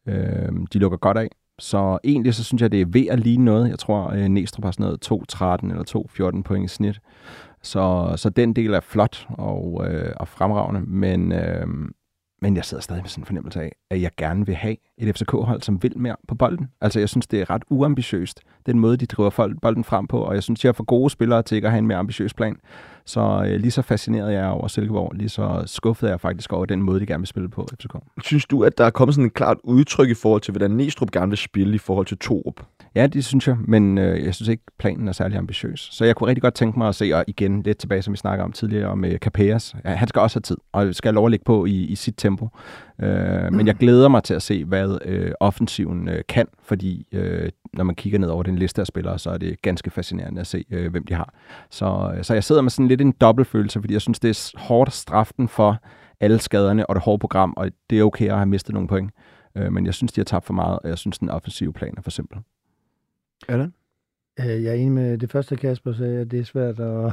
[0.08, 1.30] øh, de lukker godt af.
[1.60, 3.70] Så egentlig så synes jeg, det er ved at ligne noget.
[3.70, 7.00] Jeg tror, øh, Næstrup har sådan noget 2-13 eller 2-14 point i snit.
[7.62, 11.68] Så, så den del er flot og, øh, og fremragende, men, øh,
[12.44, 15.16] men jeg sidder stadig med sådan en fornemmelse af, at jeg gerne vil have et
[15.16, 16.70] FCK-hold, som vil mere på bolden.
[16.82, 20.20] Altså, jeg synes, det er ret uambitiøst, den måde, de driver folk- bolden frem på,
[20.20, 22.34] og jeg synes, de har for gode spillere til ikke at have en mere ambitiøs
[22.34, 22.56] plan.
[23.06, 26.54] Så øh, lige så fascineret jeg er over Silkeborg, lige så skuffet er jeg faktisk
[26.54, 27.96] over den måde, de gerne vil spille på FCK.
[28.24, 31.12] Synes du, at der er kommet sådan et klart udtryk i forhold til, hvordan Næstrup
[31.12, 32.60] gerne vil spille i forhold til Torup?
[32.96, 35.89] Ja, det synes jeg, men øh, jeg synes ikke, planen er særlig ambitiøs.
[35.91, 38.18] Så jeg kunne rigtig godt tænke mig at se, og igen lidt tilbage, som vi
[38.18, 39.76] snakker om tidligere, med øh, Capers.
[39.86, 41.96] Ja, han skal også have tid, og skal have lov at ligge på i, i
[41.96, 42.50] sit tempo.
[43.02, 47.50] Øh, men jeg glæder mig til at se, hvad øh, offensiven øh, kan, fordi øh,
[47.74, 50.48] når man kigger ned over den liste af spillere, så er det ganske fascinerende at
[50.48, 51.34] se, øh, hvem de har.
[51.70, 54.60] Så, øh, så jeg sidder med sådan lidt en dobbeltfølelse, fordi jeg synes, det er
[54.60, 55.84] hårdt at straffe den for
[56.20, 59.12] alle skaderne og det hårde program, og det er okay at have mistet nogle point.
[59.58, 61.94] Øh, men jeg synes, de har tabt for meget, og jeg synes, den offensive plan
[61.98, 62.38] er for simpel.
[63.48, 63.74] Allan?
[64.40, 67.12] Øh, jeg er enig med det første, Kasper sagde, at det er svært at,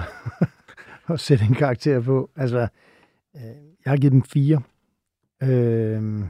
[1.15, 2.31] at sætte en karakter på.
[2.37, 2.69] Altså,
[3.37, 3.43] øh,
[3.85, 4.63] jeg har givet dem fire.
[5.43, 6.25] Øh,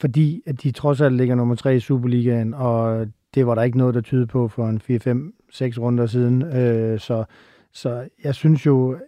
[0.00, 3.78] fordi at de trods alt ligger nummer tre i Superligaen, og det var der ikke
[3.78, 6.42] noget, der tyder på for en 4-5-6 runder siden.
[6.42, 7.24] Øh, så,
[7.72, 8.98] så jeg synes jo,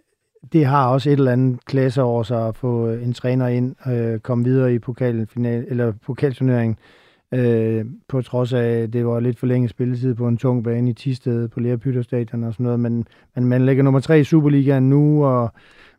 [0.53, 4.19] det har også et eller andet klasse over sig at få en træner ind, øh,
[4.19, 7.02] komme videre i pokalfinal, eller pokalturneringen, øh,
[7.33, 10.93] Øh, på trods af, det var lidt for længe spilletid på en tung bane i
[10.93, 15.25] Tisted på Lærpytterstadion og sådan noget, men, men man ligger nummer tre i Superligaen nu,
[15.25, 15.49] og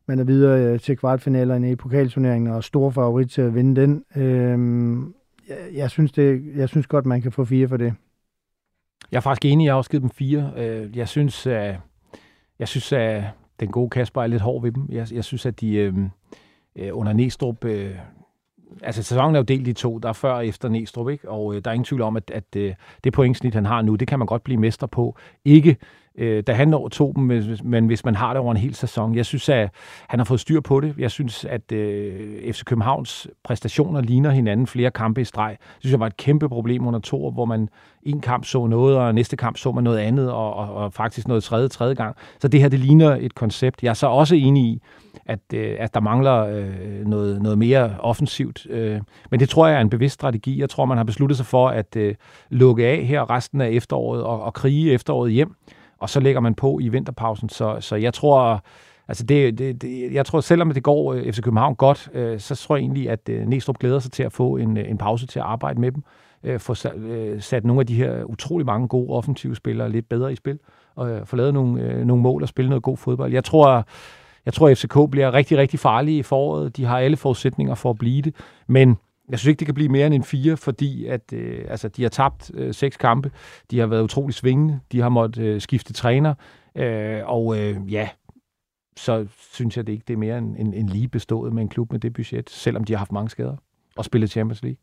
[0.07, 3.81] man er videre øh, til kvartfinalerne i pokalturneringen, og er stor favorit til at vinde
[3.81, 4.05] den.
[4.17, 4.99] Øh,
[5.49, 7.95] jeg, jeg, synes det, jeg synes godt, man kan få fire for det.
[9.13, 10.53] Jeg er faktisk enig, jeg har også givet dem fire.
[10.57, 11.77] Øh, jeg synes, at,
[12.59, 13.23] jeg synes, at
[13.61, 14.87] den gode Kasper er lidt hård ved dem.
[14.91, 15.95] Jeg, jeg synes, at de øh,
[16.77, 17.65] øh under Næstrup...
[17.65, 17.95] Øh,
[18.83, 19.99] altså, sæsonen er jo delt i to.
[19.99, 21.31] Der er før og efter Næstrup, ikke?
[21.31, 23.95] Og øh, der er ingen tvivl om, at, at øh, det pointsnit, han har nu,
[23.95, 25.17] det kan man godt blive mester på.
[25.45, 25.77] Ikke
[26.19, 27.23] øh, da han når to dem,
[27.65, 29.15] men- hvis man har det over en hel sæson.
[29.15, 29.71] Jeg synes, at
[30.09, 30.95] han har fået styr på det.
[30.99, 35.57] Jeg synes, at øh, FC Københavns præstationer ligner hinanden flere kampe i streg.
[35.61, 37.69] Det synes jeg var et kæmpe problem under to, hvor man
[38.03, 41.29] en kamp så noget, og næste kamp så man noget andet, og, og, og faktisk
[41.29, 42.17] noget tredje, tredje gang.
[42.41, 43.83] Så det her, det ligner et koncept.
[43.83, 44.83] Jeg er så også enig i,
[45.27, 48.67] at, øh, at der mangler øh, noget, noget mere offensivt.
[48.71, 49.01] Øh,
[49.31, 50.61] men det tror jeg er en bevidst strategi.
[50.61, 52.15] Jeg tror, man har besluttet sig for at øh,
[52.51, 55.55] lukke af her resten af efteråret og, og krige efteråret hjem,
[56.05, 57.49] og så lægger man på i vinterpausen.
[57.49, 58.65] Så, så jeg tror...
[59.09, 62.55] Altså det, det, det, jeg tror, selvom det går øh, FC København godt, øh, så
[62.57, 65.27] tror jeg egentlig, at øh, Næstrup glæder sig til at få en, øh, en pause
[65.27, 66.03] til at arbejde med dem.
[66.45, 70.09] Øh, få sat, øh, sat nogle af de her utrolig mange gode offensive spillere lidt
[70.09, 70.59] bedre i spil,
[70.97, 73.33] og øh, få lavet nogle, øh, nogle mål og spille noget god fodbold.
[73.33, 73.87] Jeg tror,
[74.47, 76.77] jeg tror, at FCK bliver rigtig, rigtig farlige i foråret.
[76.77, 78.35] De har alle forudsætninger for at blive det,
[78.67, 78.97] men
[79.29, 82.03] jeg synes ikke, det kan blive mere end en fire, fordi at, øh, altså, de
[82.03, 83.31] har tabt øh, seks kampe.
[83.71, 84.81] De har været utrolig svingende.
[84.93, 86.35] De har måttet øh, skifte træner.
[86.77, 88.09] Øh, og øh, ja,
[88.97, 91.69] så synes jeg det ikke, det er mere end, end, end lige bestået med en
[91.69, 93.57] klub med det budget, selvom de har haft mange skader
[93.97, 94.77] og spillet Champions League.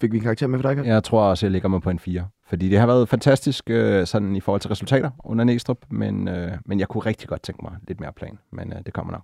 [0.00, 0.86] Fik vi en karakter med for dig?
[0.86, 2.28] Jeg tror også, jeg ligger mig på en 4.
[2.46, 6.52] Fordi det har været fantastisk øh, sådan i forhold til resultater under Næstrup, men, øh,
[6.66, 9.22] men jeg kunne rigtig godt tænke mig lidt mere plan, men øh, det kommer nok.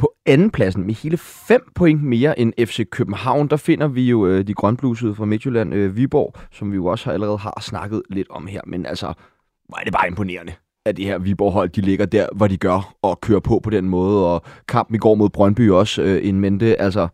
[0.00, 4.46] På andenpladsen med hele 5 point mere end FC København, der finder vi jo øh,
[4.46, 8.30] de grønblusede fra Midtjylland, øh, Viborg, som vi jo også har allerede har snakket lidt
[8.30, 8.60] om her.
[8.66, 9.06] Men altså,
[9.68, 10.52] hvor er det bare imponerende,
[10.86, 13.88] at det her Viborg-hold, de ligger der, hvor de gør, og kører på på den
[13.88, 14.26] måde.
[14.26, 16.80] Og kampen i går mod Brøndby også øh, en mente.
[16.80, 17.08] Altså,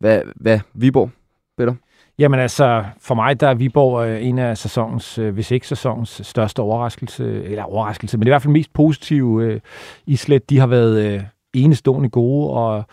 [0.00, 1.10] hvad, hvad Viborg,
[1.58, 1.74] Peter?
[2.18, 6.20] Jamen altså, for mig der er Viborg øh, en af sæsonens, øh, hvis ikke sæsonens
[6.24, 9.60] største overraskelse, eller overraskelse, men i hvert fald mest positive øh,
[10.06, 10.50] islet.
[10.50, 11.22] De har været øh,
[11.54, 12.84] enestående gode, og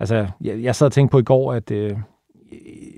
[0.00, 1.96] altså, jeg, jeg sad og tænkte på i går, at øh,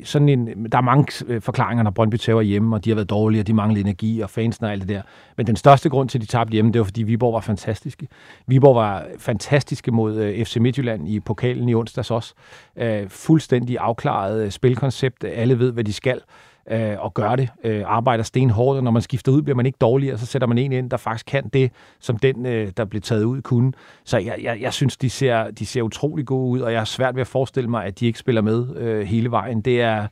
[0.05, 3.11] sådan en, der er mange øh, forklaringer, når Brøndby tager hjemme, og de har været
[3.11, 5.03] dårlige, og de mangler energi, og fansen og alt det der.
[5.37, 8.09] Men den største grund til, at de tabte hjemme, det var, fordi Viborg var fantastiske.
[8.47, 12.35] Viborg var fantastiske mod øh, FC Midtjylland i pokalen i onsdags også.
[12.77, 15.25] Øh, fuldstændig afklaret øh, spilkoncept.
[15.25, 16.21] Alle ved, hvad de skal
[16.71, 17.49] øh, og gør det.
[17.65, 20.59] Øh, arbejder stenhårdt, og når man skifter ud, bliver man ikke dårligere, så sætter man
[20.59, 23.73] en ind, der faktisk kan det, som den, øh, der blev taget ud, kunne.
[24.05, 26.85] Så jeg, jeg, jeg synes, de ser, de ser utrolig gode ud, og jeg har
[26.85, 29.61] svært ved at forestille mig, at de ikke spiller med øh, hele vejen.
[29.61, 30.07] Det er,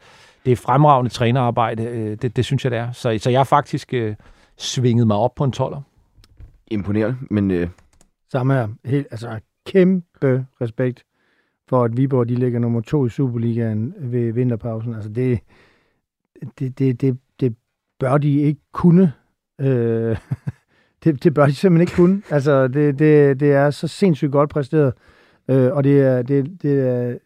[0.44, 2.92] det er fremragende trænerarbejde, øh, det, det synes jeg, det er.
[2.92, 4.14] Så, så jeg har faktisk øh,
[4.56, 5.80] svinget mig op på en toller.
[6.70, 7.50] Imponerende, men...
[7.50, 7.68] Øh...
[8.32, 8.68] Samme her.
[8.84, 11.04] Helt, altså, kæmpe respekt
[11.68, 14.94] for, at Viborg de ligger nummer to i Superligaen ved vinterpausen.
[14.94, 15.40] Altså, det,
[16.58, 17.54] det, det, det, det
[18.00, 19.12] bør de ikke kunne.
[19.60, 20.16] Øh,
[21.04, 22.22] det, det bør de simpelthen ikke kunne.
[22.30, 24.92] Altså, det, det, det er så sindssygt godt præsteret.
[25.48, 27.18] Øh, og det er, det, det er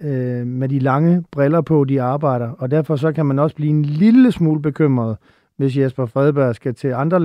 [0.00, 2.50] øh, med de lange briller på, de arbejder.
[2.50, 5.16] Og derfor så kan man også blive en lille smule bekymret,
[5.56, 7.20] hvis Jesper Fredberg skal til andre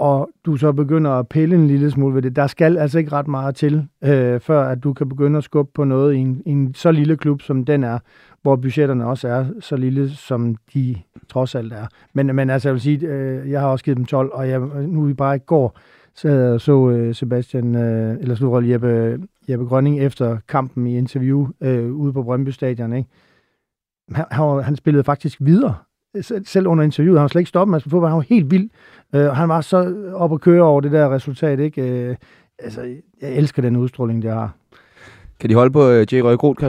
[0.00, 2.36] og du så begynder at pille en lille smule ved det.
[2.36, 5.70] Der skal altså ikke ret meget til, øh, før at du kan begynde at skubbe
[5.74, 7.98] på noget i en, i en så lille klub, som den er
[8.42, 10.96] hvor budgetterne også er så lille, som de
[11.28, 11.86] trods alt er.
[12.12, 14.60] Men, men altså, jeg vil sige, øh, jeg har også givet dem 12, og jeg,
[14.86, 15.78] nu i bare i går,
[16.14, 19.18] så så øh, Sebastian, øh, eller så Jeppe,
[19.48, 23.08] Jeppe Grønning efter kampen i interview øh, ude på Brøndby Stadion, ikke?
[24.12, 25.74] Han, han, han spillede faktisk videre
[26.44, 28.70] selv under interviewet, han var slet ikke stoppet med fodbold, han var helt vild.
[29.14, 31.82] Øh, han var så op at køre over det der resultat, ikke?
[31.82, 32.16] Øh,
[32.58, 32.80] altså,
[33.20, 34.54] jeg elsker den udstråling, det har.
[35.40, 36.20] Kan de holde på øh, J.
[36.22, 36.64] Røge Groth,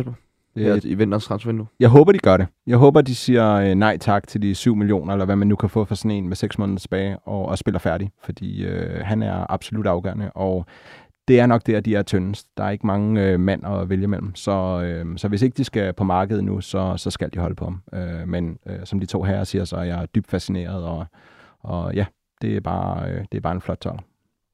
[0.57, 0.89] Kasper?
[0.89, 1.67] Ja, i vinterens transfervindue.
[1.79, 2.47] Jeg håber, de gør det.
[2.67, 5.55] Jeg håber, de siger øh, nej tak til de 7 millioner, eller hvad man nu
[5.55, 8.99] kan få for sådan en med 6 måneder tilbage, og, og spiller færdig, fordi øh,
[9.03, 10.65] han er absolut afgørende, og
[11.27, 12.47] det er nok der, de er tyndest.
[12.57, 15.63] Der er ikke mange øh, mand at vælge mellem, så, øh, så hvis ikke de
[15.63, 17.81] skal på markedet nu, så, så skal de holde på ham.
[17.93, 21.05] Øh, men øh, som de to her siger, så er jeg dybt fascineret, og,
[21.59, 22.05] og ja,
[22.41, 23.99] det er bare, øh, det er bare en flot tål.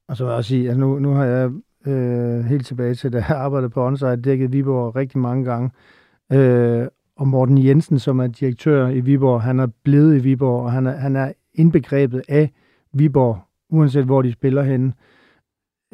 [0.08, 1.50] Og så vil jeg også sige, altså nu, nu har jeg
[1.88, 5.70] øh, helt tilbage til, da jeg arbejdede på Onsite, dækket Viborg rigtig mange gange.
[6.32, 6.86] Øh,
[7.16, 10.86] og Morten Jensen, som er direktør i Viborg, han er blevet i Viborg, og han
[10.86, 12.52] er, han er indbegrebet af
[12.92, 13.38] Viborg,
[13.70, 14.92] uanset hvor de spiller henne.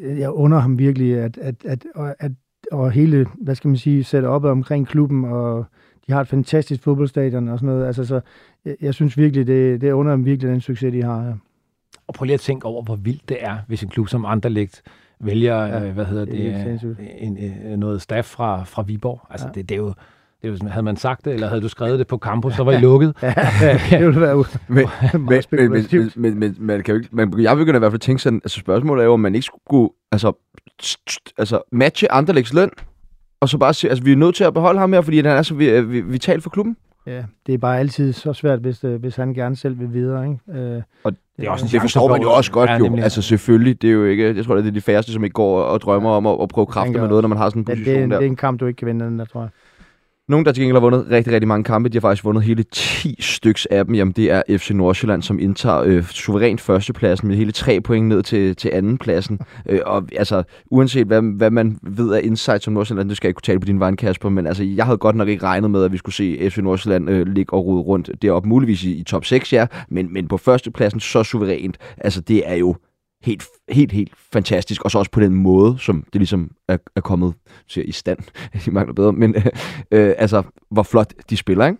[0.01, 2.31] Øh, jeg under ham virkelig, at, at, at, at, at
[2.71, 5.65] og hele, hvad skal man sige, sætte op omkring klubben, og
[6.07, 7.85] de har et fantastisk fodboldstadion og sådan noget.
[7.85, 8.21] Altså, så
[8.65, 11.33] jeg, jeg synes virkelig, det, det under dem virkelig den succes, de har Ja.
[12.07, 14.81] Og prøv lige at tænke over, hvor vildt det er, hvis en klub som Anderlecht
[15.19, 19.27] vælger, ja, øh, hvad hedder det, det en, en, noget staff fra, fra Viborg.
[19.29, 19.51] Altså, ja.
[19.51, 19.93] det, det er jo
[20.41, 22.63] det var sådan, havde man sagt det, eller havde du skrevet det på campus, så
[22.63, 23.13] var I lukket?
[23.21, 23.33] ja,
[23.91, 27.77] det ville være men, men, men, men, men, man kan jo ikke, man, jeg begynder
[27.77, 30.33] i hvert fald at tænke sådan, altså spørgsmålet er jo, om man ikke skulle altså,
[31.37, 32.69] altså matche Anderlechts løn,
[33.39, 35.25] og så bare sige, altså vi er nødt til at beholde ham her, fordi han
[35.25, 35.55] er så
[36.07, 36.77] vital for klubben.
[37.07, 40.27] Ja, det er bare altid så svært, hvis, øh, hvis han gerne selv vil videre.
[40.27, 40.61] Ikke?
[40.61, 42.97] Øh, og det, er også en det forstår man jo også godt, ja, jo.
[42.97, 45.61] Altså selvfølgelig, det er jo ikke, jeg tror, det er de færreste, som ikke går
[45.61, 47.95] og drømmer om at, at prøve kræfter med noget, når man har sådan en position
[47.95, 48.17] det, det, der.
[48.17, 49.49] Det er en kamp, du ikke kan vinde, den der, tror jeg.
[50.27, 52.63] Nogle, der til gengæld har vundet rigtig, rigtig mange kampe, de har faktisk vundet hele
[52.63, 53.95] 10 styks af dem.
[53.95, 58.23] Jamen, det er FC Nordsjælland, som indtager øh, suverænt førstepladsen med hele tre point ned
[58.23, 59.39] til, til andenpladsen.
[59.69, 63.29] øh, og altså, uanset hvad, hvad man ved af insight som Nordsjælland, det skal jeg
[63.29, 65.71] ikke kunne tale på din vej, Kasper, men altså, jeg havde godt nok ikke regnet
[65.71, 68.49] med, at vi skulle se FC Nordsjælland øh, ligge og rode rundt deroppe.
[68.49, 71.77] Muligvis i, i top 6, ja, men, men på førstepladsen så suverænt.
[71.97, 72.75] Altså, det er jo
[73.25, 77.01] helt, helt, helt fantastisk, og så også på den måde, som det ligesom er, er
[77.01, 77.33] kommet
[77.69, 78.19] til i stand.
[78.65, 79.45] De mangler bedre, men øh,
[79.91, 81.79] øh, altså, hvor flot de spiller, ikke?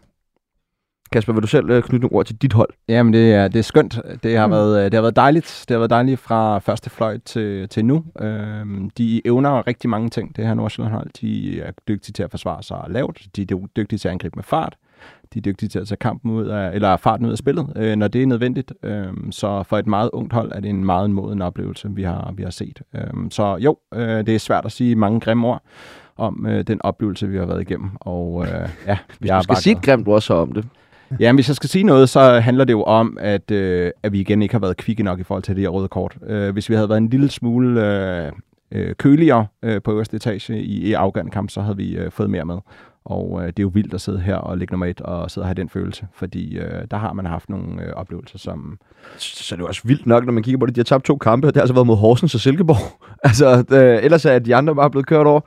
[1.11, 2.69] Kasper, vil du selv øh, knytte nogle ord til dit hold?
[2.87, 3.99] Jamen, det er, det er skønt.
[4.23, 4.51] Det har, mm.
[4.51, 5.65] været, øh, det har været dejligt.
[5.67, 8.05] Det har været dejligt fra første fløjt til, til nu.
[8.19, 11.09] Øhm, de evner rigtig mange ting, det her Nordsjælland-hold.
[11.21, 13.21] De er dygtige til at forsvare sig lavt.
[13.35, 14.75] De er dygtige til at angribe med fart
[15.33, 17.95] de er dygtige til at tage kampen ud af, eller farten ud af spillet, øh,
[17.95, 18.73] når det er nødvendigt.
[18.83, 22.33] Øh, så for et meget ungt hold er det en meget moden oplevelse, vi har,
[22.35, 22.81] vi har set.
[22.95, 25.63] Øh, så jo, øh, det er svært at sige mange grimme ord
[26.17, 27.89] om øh, den oplevelse, vi har været igennem.
[27.99, 30.65] Og øh, ja, vi har skal sige et grimt ord så om det.
[31.19, 34.19] Ja, hvis jeg skal sige noget, så handler det jo om, at, øh, at vi
[34.19, 36.17] igen ikke har været kvikke nok i forhold til det her røde kort.
[36.27, 38.31] Øh, hvis vi havde været en lille smule øh,
[38.71, 42.29] øh, køligere øh, på øverste etage i, i afgørende kamp, så havde vi øh, fået
[42.29, 42.57] mere med.
[43.05, 45.43] Og øh, det er jo vildt at sidde her og ligge nummer et og sidde
[45.43, 48.79] og have den følelse, fordi øh, der har man haft nogle øh, oplevelser, som...
[49.17, 50.75] Så det er også vildt nok, når man kigger på det.
[50.75, 53.01] De har tabt to kampe, og det har altså været mod Horsens og Silkeborg.
[53.23, 55.41] altså, øh, ellers er de andre bare blevet kørt over.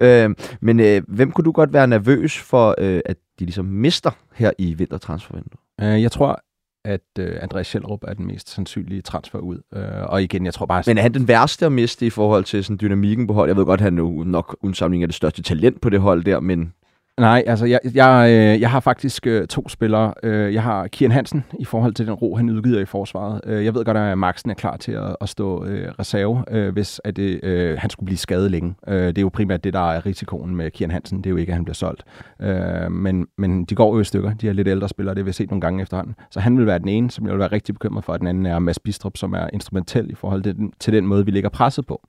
[0.00, 0.30] Øh,
[0.60, 4.50] men øh, hvem kunne du godt være nervøs for, øh, at de ligesom mister her
[4.58, 5.60] i vintertransfervinduet?
[5.80, 6.42] Øh, jeg tror,
[6.84, 9.58] at øh, Andreas Schellrup er den mest sandsynlige transfer ud.
[9.74, 10.82] Øh, og igen, jeg tror bare...
[10.86, 13.48] Men er han den værste at miste i forhold til sådan, dynamikken på hold?
[13.48, 16.00] Jeg ved godt, at han er nok uden sammenligning er det største talent på det
[16.00, 16.72] hold der, men
[17.20, 20.14] Nej, altså jeg, jeg, øh, jeg har faktisk øh, to spillere.
[20.22, 23.40] Øh, jeg har Kian Hansen i forhold til den ro, han udgiver i forsvaret.
[23.46, 26.72] Øh, jeg ved godt, at Maxen er klar til at, at stå øh, reserve, øh,
[26.72, 28.74] hvis at det, øh, han skulle blive skadet længe.
[28.88, 31.18] Øh, det er jo primært det, der er risikoen med Kian Hansen.
[31.18, 32.04] Det er jo ikke, at han bliver solgt.
[32.40, 34.34] Øh, men, men de går jo i stykker.
[34.34, 36.14] De er lidt ældre spillere, det vil vi set nogle gange efterhånden.
[36.30, 38.16] Så han vil være den ene, som jeg vil være rigtig bekymret for.
[38.16, 41.24] Den anden er Mads Bistrup, som er instrumentel i forhold til den, til den måde,
[41.24, 42.08] vi ligger presset på.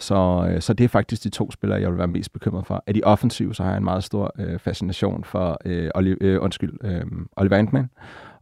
[0.00, 2.84] Så, øh, så det er faktisk de to spillere, jeg vil være mest bekymret for.
[2.86, 6.42] Er de offensive, så har jeg en meget stor øh, fascination for øh, Oli, øh,
[6.42, 7.02] undskyld, øh,
[7.36, 7.90] Oliver Antman.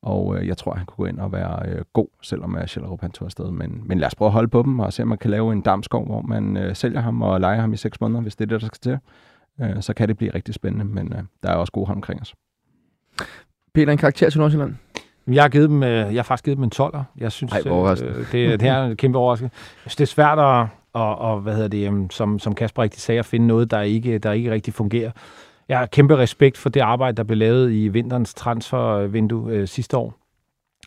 [0.02, 3.00] Og øh, jeg tror, han kunne gå ind og være øh, god, selvom uh, Schellerup
[3.00, 3.50] han tog afsted.
[3.50, 5.52] Men, men lad os prøve at holde på dem og se, om man kan lave
[5.52, 8.44] en damskov, hvor man øh, sælger ham og leger ham i seks måneder, hvis det
[8.44, 8.98] er det, der skal til.
[9.61, 12.20] Øh, så kan det blive rigtig spændende, men øh, der er også gode hånd omkring
[12.20, 12.34] os.
[13.74, 14.74] Peter, en karakter til Nordsjælland?
[15.28, 17.02] Jeg har, givet dem, øh, jeg har faktisk givet dem en 12'er.
[17.16, 19.56] Jeg synes, Ej, øh, det, det er en kæmpe overraskelse.
[19.84, 20.66] Det er svært at,
[20.99, 23.80] og, og hvad hedder det, øhm, som, som Kasper rigtig sagde, at finde noget, der
[23.80, 25.11] ikke, der ikke rigtig fungerer.
[25.68, 29.96] Jeg har kæmpe respekt for det arbejde, der blev lavet i vinterens transfervindue øh, sidste
[29.96, 30.14] år,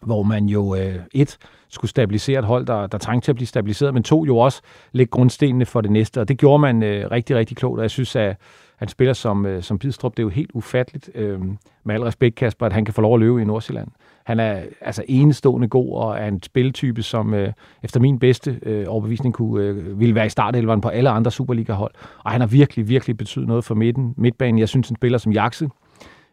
[0.01, 1.38] hvor man jo øh, et
[1.70, 4.62] skulle stabilisere et hold, der, der trængte til at blive stabiliseret, men to jo også
[4.91, 7.91] lægge grundstenene for det næste, og det gjorde man øh, rigtig, rigtig klogt, og jeg
[7.91, 8.38] synes, at
[8.82, 11.39] han spiller som, øh, som Bidstrup, det er jo helt ufatteligt, øh,
[11.84, 13.88] med al respekt, Kasper, at han kan få lov at løbe i Nordsjælland.
[14.23, 17.53] Han er altså enestående god og er en spilletype, som øh,
[17.84, 21.91] efter min bedste øh, overbevisning kunne, øh, ville være i startelveren på alle andre Superliga-hold.
[22.23, 24.59] Og han har virkelig, virkelig betydet noget for midten, midtbanen.
[24.59, 25.69] Jeg synes, en spiller som Jakse,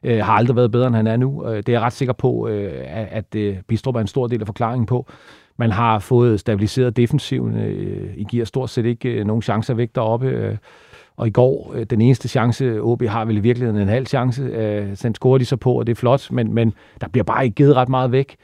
[0.03, 1.46] øh, har aldrig været bedre, end han er nu.
[1.46, 4.26] Øh, det er jeg ret sikker på, øh, at, at øh, Bistrup er en stor
[4.26, 5.07] del af forklaringen på.
[5.57, 7.57] Man har fået stabiliseret defensiven.
[7.57, 10.26] Øh, I giver stort set ikke øh, nogen chancer væk deroppe.
[10.26, 10.57] Øh,
[11.19, 14.43] og i går, øh, den eneste chance, OB har vel i virkeligheden en halv chance.
[14.43, 17.45] Øh, den scorer de så på, og det er flot, men, men der bliver bare
[17.45, 18.37] ikke givet ret meget væk.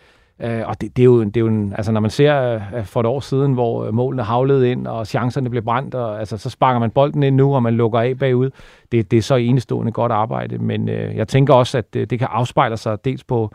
[0.42, 2.84] Øh, og det, det, er jo, det er jo en, altså når man ser øh,
[2.84, 6.36] for et år siden, hvor øh, målene havlede ind, og chancerne blev brændt, og, altså,
[6.36, 8.50] så sparker man bolden ind nu, og man lukker af bagud.
[8.92, 12.18] Det, det er så enestående godt arbejde, men øh, jeg tænker også, at det, det
[12.18, 13.50] kan afspejle sig dels på,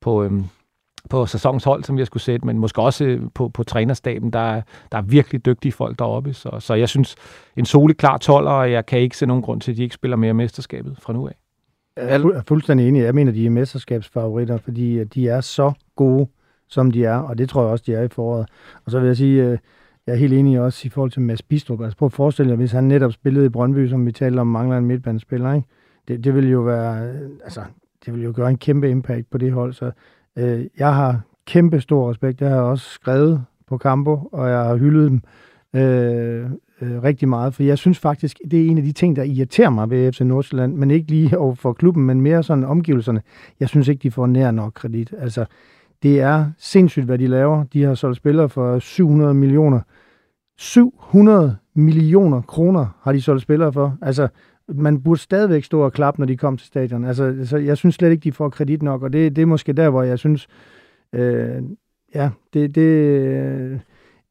[0.00, 0.32] på, øh,
[1.10, 4.32] på sæsonens hold, som jeg skulle sætte, men måske også øh, på, på trænerstaben.
[4.32, 7.14] Der, der er virkelig dygtige folk deroppe, så, så jeg synes,
[7.56, 9.94] en solig klar 12, og jeg kan ikke se nogen grund til, at de ikke
[9.94, 11.34] spiller mere mesterskabet fra nu af.
[11.96, 13.02] Jeg er fuldstændig enig.
[13.02, 16.28] Jeg mener, de er mesterskabsfavoritter, fordi de er så gode,
[16.68, 18.46] som de er, og det tror jeg også, de er i foråret.
[18.84, 19.58] Og så vil jeg sige, øh,
[20.06, 21.80] jeg er helt enig også i forhold til Mads Bistrup.
[21.80, 24.46] Altså prøv at forestille jer, hvis han netop spillede i Brøndby, som vi talte om,
[24.46, 25.68] mangler en midtbanespiller, ikke?
[26.08, 27.60] Det, det vil jo være, øh, altså,
[28.04, 29.90] det vil jo gøre en kæmpe impact på det hold, så
[30.38, 32.40] Øh, jeg har kæmpe stor respekt.
[32.40, 35.22] Jeg har også skrevet på Campo, og jeg har hyldet dem
[35.74, 39.22] øh, øh, rigtig meget, for jeg synes faktisk, det er en af de ting, der
[39.22, 43.22] irriterer mig ved FC Nordsjælland, men ikke lige over for klubben, men mere sådan omgivelserne.
[43.60, 45.14] Jeg synes ikke, de får nær nok kredit.
[45.18, 45.44] Altså,
[46.02, 47.64] det er sindssygt, hvad de laver.
[47.64, 49.80] De har solgt spillere for 700 millioner.
[50.58, 53.96] 700 millioner kroner har de solgt spillere for.
[54.02, 54.28] Altså,
[54.68, 57.04] man burde stadigvæk stå og klappe, når de kom til stadion.
[57.04, 59.72] Altså, så jeg synes slet ikke, de får kredit nok, og det, det er måske
[59.72, 60.46] der, hvor jeg synes,
[61.12, 61.62] øh,
[62.14, 63.80] ja, det, det,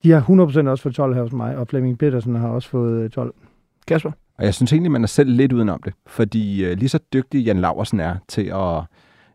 [0.03, 3.11] de har 100% også fået 12 her hos mig, og Flemming Petersen har også fået
[3.11, 3.33] 12.
[3.87, 4.11] Kasper?
[4.37, 7.45] Og jeg synes egentlig, man er selv lidt udenom det, fordi øh, lige så dygtig
[7.45, 8.83] Jan Laversen er til at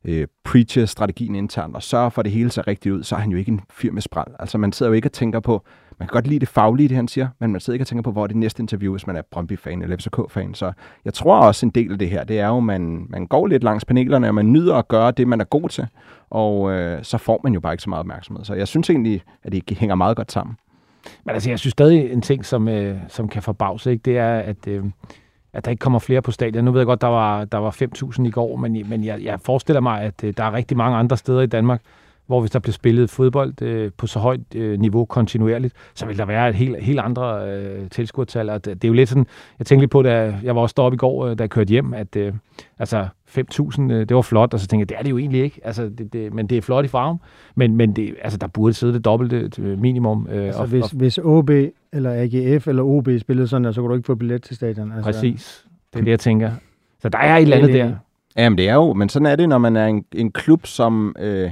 [0.04, 3.20] øh, preache strategien internt og sørge for, at det hele ser rigtigt ud, så er
[3.20, 4.32] han jo ikke en fyr med spræl.
[4.38, 5.62] Altså man sidder jo ikke og tænker på,
[5.98, 8.02] man kan godt lide det faglige, det han siger, men man sidder ikke og tænker
[8.02, 10.54] på, hvor er det næste interview, hvis man er Brøndby-fan eller FCK-fan.
[10.54, 10.72] Så
[11.04, 13.46] jeg tror også en del af det her, det er jo, at man, man går
[13.46, 15.86] lidt langs panelerne, og man nyder at gøre det, man er god til,
[16.30, 18.44] og øh, så får man jo bare ikke så meget opmærksomhed.
[18.44, 20.56] Så jeg synes egentlig, at det hænger meget godt sammen.
[21.24, 24.38] Men altså, jeg synes stadig en ting, som, øh, som kan forbavse, ikke, det er,
[24.38, 24.84] at, øh,
[25.52, 26.64] at der ikke kommer flere på stadion.
[26.64, 27.70] Nu ved jeg godt, der var, der var
[28.18, 30.96] 5.000 i går, men, men jeg, jeg forestiller mig, at øh, der er rigtig mange
[30.96, 31.80] andre steder i Danmark,
[32.28, 36.18] hvor hvis der bliver spillet fodbold øh, på så højt øh, niveau kontinuerligt, så vil
[36.18, 38.50] der være et helt, helt andre øh, tilskuertal.
[38.50, 39.26] Og det, det er jo lidt sådan,
[39.58, 41.70] jeg tænkte lige på, da jeg var også deroppe i går, øh, da jeg kørte
[41.70, 42.32] hjem, at øh,
[42.78, 45.42] altså 5.000, øh, det var flot, og så tænkte jeg, det er det jo egentlig
[45.42, 47.18] ikke, altså, det, det, men det er flot i farven,
[47.54, 50.28] men, men det, altså, der burde sidde det dobbelte minimum.
[50.30, 51.50] Øh, altså, og, hvis, og, hvis OB
[51.92, 54.92] eller AGF eller OB spillede sådan, så kunne du ikke få billet til stadion.
[54.92, 55.10] Altså.
[55.10, 56.50] Præcis, det er det, jeg tænker.
[57.02, 57.92] Så der er et eller andet der.
[58.36, 61.16] Jamen, det er jo, men sådan er det, når man er en, en klub, som...
[61.18, 61.50] Øh,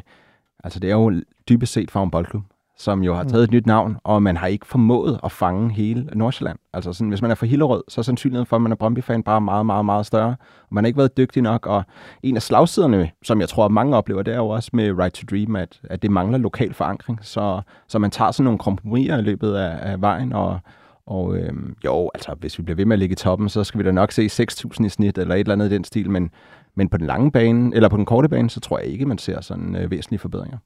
[0.66, 2.42] Altså det er jo dybest set en boldklub.
[2.78, 6.08] som jo har taget et nyt navn, og man har ikke formået at fange hele
[6.14, 6.58] Nordsjælland.
[6.72, 9.22] Altså sådan, hvis man er fra Hillerød, så er sandsynligheden for, at man er Brøndby-fan
[9.22, 10.36] bare meget, meget, meget større.
[10.62, 11.84] Og man har ikke været dygtig nok, og
[12.22, 15.24] en af slagsiderne, som jeg tror, mange oplever, det er jo også med Right to
[15.30, 17.18] Dream, at, at det mangler lokal forankring.
[17.22, 20.58] Så, så man tager sådan nogle kompromiser i løbet af, af vejen, og,
[21.06, 23.78] og øhm, jo, altså hvis vi bliver ved med at ligge i toppen, så skal
[23.78, 26.30] vi da nok se 6.000 i snit, eller et eller andet i den stil, men,
[26.76, 29.18] men på den lange bane, eller på den korte bane, så tror jeg ikke, man
[29.18, 30.58] ser sådan øh, væsentlige forbedringer.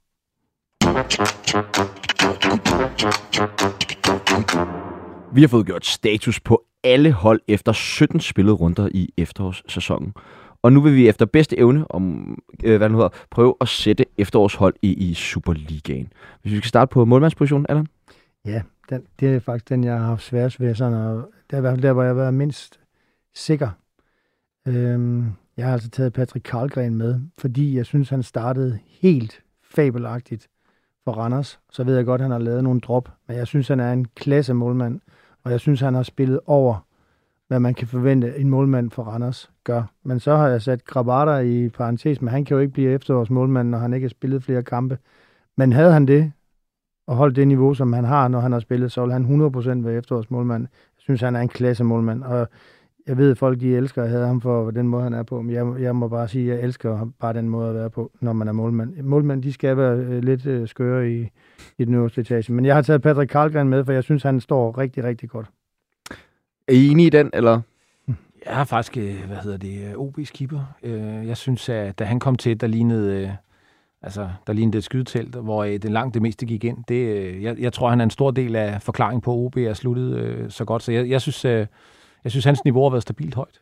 [5.33, 10.15] Vi har fået gjort status på alle hold efter 17 spillede runder i efterårssæsonen.
[10.63, 12.35] Og nu vil vi efter bedste evne om,
[12.65, 16.13] øh, hvad nu hedder, prøve at sætte efterårshold i, i Superligaen.
[16.43, 17.87] Hvis vi skal starte på målmandspositionen, Allan?
[18.45, 20.75] Ja, den, det er faktisk den, jeg har haft sværest ved.
[20.75, 22.81] Sådan, og det er i hvert fald der, hvor jeg har været mindst
[23.35, 23.69] sikker.
[24.69, 30.49] Øhm, jeg har altså taget Patrick Karlgren med, fordi jeg synes, han startede helt fabelagtigt
[31.05, 31.61] for Randers.
[31.71, 33.93] Så ved jeg godt, at han har lavet nogle drop, men jeg synes, han er
[33.93, 35.01] en klasse målmand,
[35.45, 36.87] og jeg synes, han har spillet over,
[37.49, 39.83] hvad man kan forvente, en målmand for Randers gør.
[40.03, 43.31] Men så har jeg sat Grabata i parentes, men han kan jo ikke blive efterårs
[43.31, 44.99] målmand, når han ikke har spillet flere kampe.
[45.57, 46.33] Men havde han det,
[47.07, 49.87] og holdt det niveau, som han har, når han har spillet, så vil han 100%
[49.87, 50.63] være efterårs målmand.
[50.73, 52.49] Jeg synes, han er en klasse målmand, og
[53.07, 55.43] jeg ved, at folk de elsker at have ham for den måde, han er på,
[55.43, 57.91] men jeg, jeg må bare sige, at jeg elsker ham bare den måde at være
[57.91, 59.03] på, når man er målmand.
[59.03, 61.29] Målmænd, de skal være øh, lidt øh, skøre i,
[61.79, 62.53] i den øverste etage.
[62.53, 65.47] Men jeg har taget Patrick Karlgren med, for jeg synes, han står rigtig, rigtig godt.
[66.69, 67.61] Er I enige i den, eller?
[68.47, 70.61] Jeg har faktisk, øh, hvad hedder det, OB's keeper.
[71.27, 73.37] Jeg synes, at da han kom til, der lignede,
[74.03, 76.85] altså, der lignede et skydetelt, hvor det langt det meste gik ind.
[76.89, 79.75] Det, jeg, jeg tror, han er en stor del af forklaringen på, at OB er
[79.75, 80.83] sluttet så godt.
[80.83, 81.67] Så jeg, jeg, synes,
[82.25, 83.61] jeg synes, hans niveau har været stabilt højt.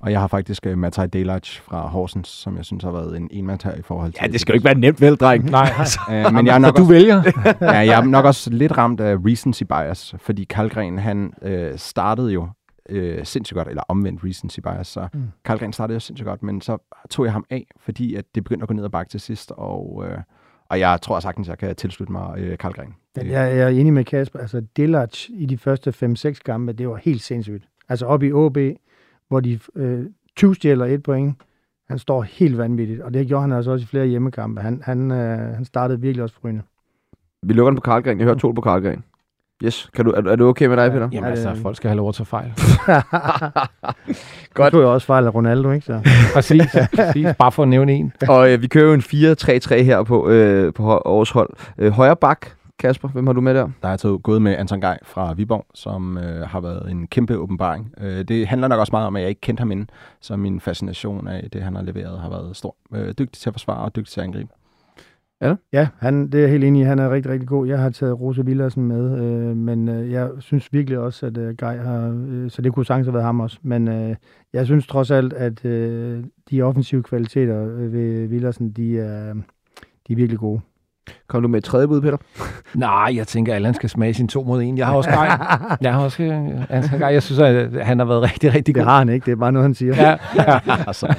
[0.00, 3.28] Og jeg har faktisk uh, Matai Delac fra Horsens, som jeg synes har været en
[3.32, 4.18] enmand her i forhold til...
[4.22, 5.44] Ja, det skal jo ikke være nemt, vel, dreng?
[5.50, 5.70] Nej,
[6.08, 7.22] Uh, men jeg er nok du også, vælger.
[7.60, 12.32] ja, jeg er nok også lidt ramt af recency bias, fordi Kalgren, han uh, startede
[12.32, 12.48] jo
[12.92, 15.22] uh, sindssygt godt, eller omvendt recency bias, så Mm.
[15.44, 16.78] Kalgren startede jo sindssygt godt, men så
[17.10, 19.52] tog jeg ham af, fordi at det begyndte at gå ned ad bakke til sidst,
[19.56, 20.04] og, uh,
[20.70, 22.94] og jeg tror sagtens, jeg kan tilslutte mig Kalgren.
[23.16, 24.38] Men jeg, jeg er enig med Kasper.
[24.38, 27.64] Altså, Delac i de første 5-6 kampe, det var helt sindssygt.
[27.88, 28.58] Altså op i OB,
[29.28, 30.04] hvor de øh,
[30.36, 31.34] 20 stjæler et point.
[31.88, 34.60] Han står helt vanvittigt, og det gjorde han altså også i flere hjemmekampe.
[34.60, 36.62] Han, han, øh, han startede virkelig også forrygende.
[37.42, 38.18] Vi lukker den på Karlgren.
[38.18, 39.04] Jeg hører to på Karlgren.
[39.64, 39.90] Yes.
[39.94, 41.08] Kan du, er, du- er du okay med dig, Peter?
[41.12, 42.52] Jamen Ja, det- altså, folk skal have lov at tage fejl.
[44.54, 44.72] Godt.
[44.72, 45.86] Du tog jo også fejl af Ronaldo, ikke?
[45.86, 46.00] Så.
[46.34, 46.62] Præcis,
[46.94, 47.26] præcis.
[47.38, 48.12] Bare for at nævne en.
[48.28, 51.50] Og øh, vi kører jo en 4-3-3 her på, øh, på årets hold.
[51.78, 52.46] Øh, højre bak,
[52.78, 53.68] Kasper, hvem har du med der?
[53.82, 57.06] Der er jeg taget- gået med Anton Gej fra Viborg, som øh, har været en
[57.06, 57.92] kæmpe åbenbaring.
[58.00, 60.60] Øh, det handler nok også meget om, at jeg ikke kendte ham inden, så min
[60.60, 62.76] fascination af det, han har leveret, har været stor.
[62.94, 64.48] Øh, dygtig til at forsvare og dygtig til at angribe.
[65.72, 66.84] Ja, han, det er jeg helt enig i.
[66.84, 67.66] Han er rigtig, rigtig god.
[67.66, 71.54] Jeg har taget Rose Villersen med, øh, men øh, jeg synes virkelig også, at øh,
[71.56, 72.24] Guy har...
[72.28, 73.58] Øh, så det kunne sagtens have været ham også.
[73.62, 74.16] Men øh,
[74.52, 79.34] jeg synes trods alt, at øh, de offensive kvaliteter øh, ved Villersen, de er,
[80.08, 80.60] de er virkelig gode.
[81.28, 82.16] Kom du med et tredje bud, Peter?
[82.74, 84.78] Nej, jeg tænker, at Allan skal smage sin to mod en.
[84.78, 85.28] Jeg har også gej.
[85.80, 87.08] Jeg har også øh, Gej.
[87.12, 88.82] Jeg synes, at han har været rigtig, rigtig god.
[88.82, 89.94] Det har han ikke, det er bare noget, han siger.
[89.96, 90.58] Ja, ja.
[90.86, 91.14] altså,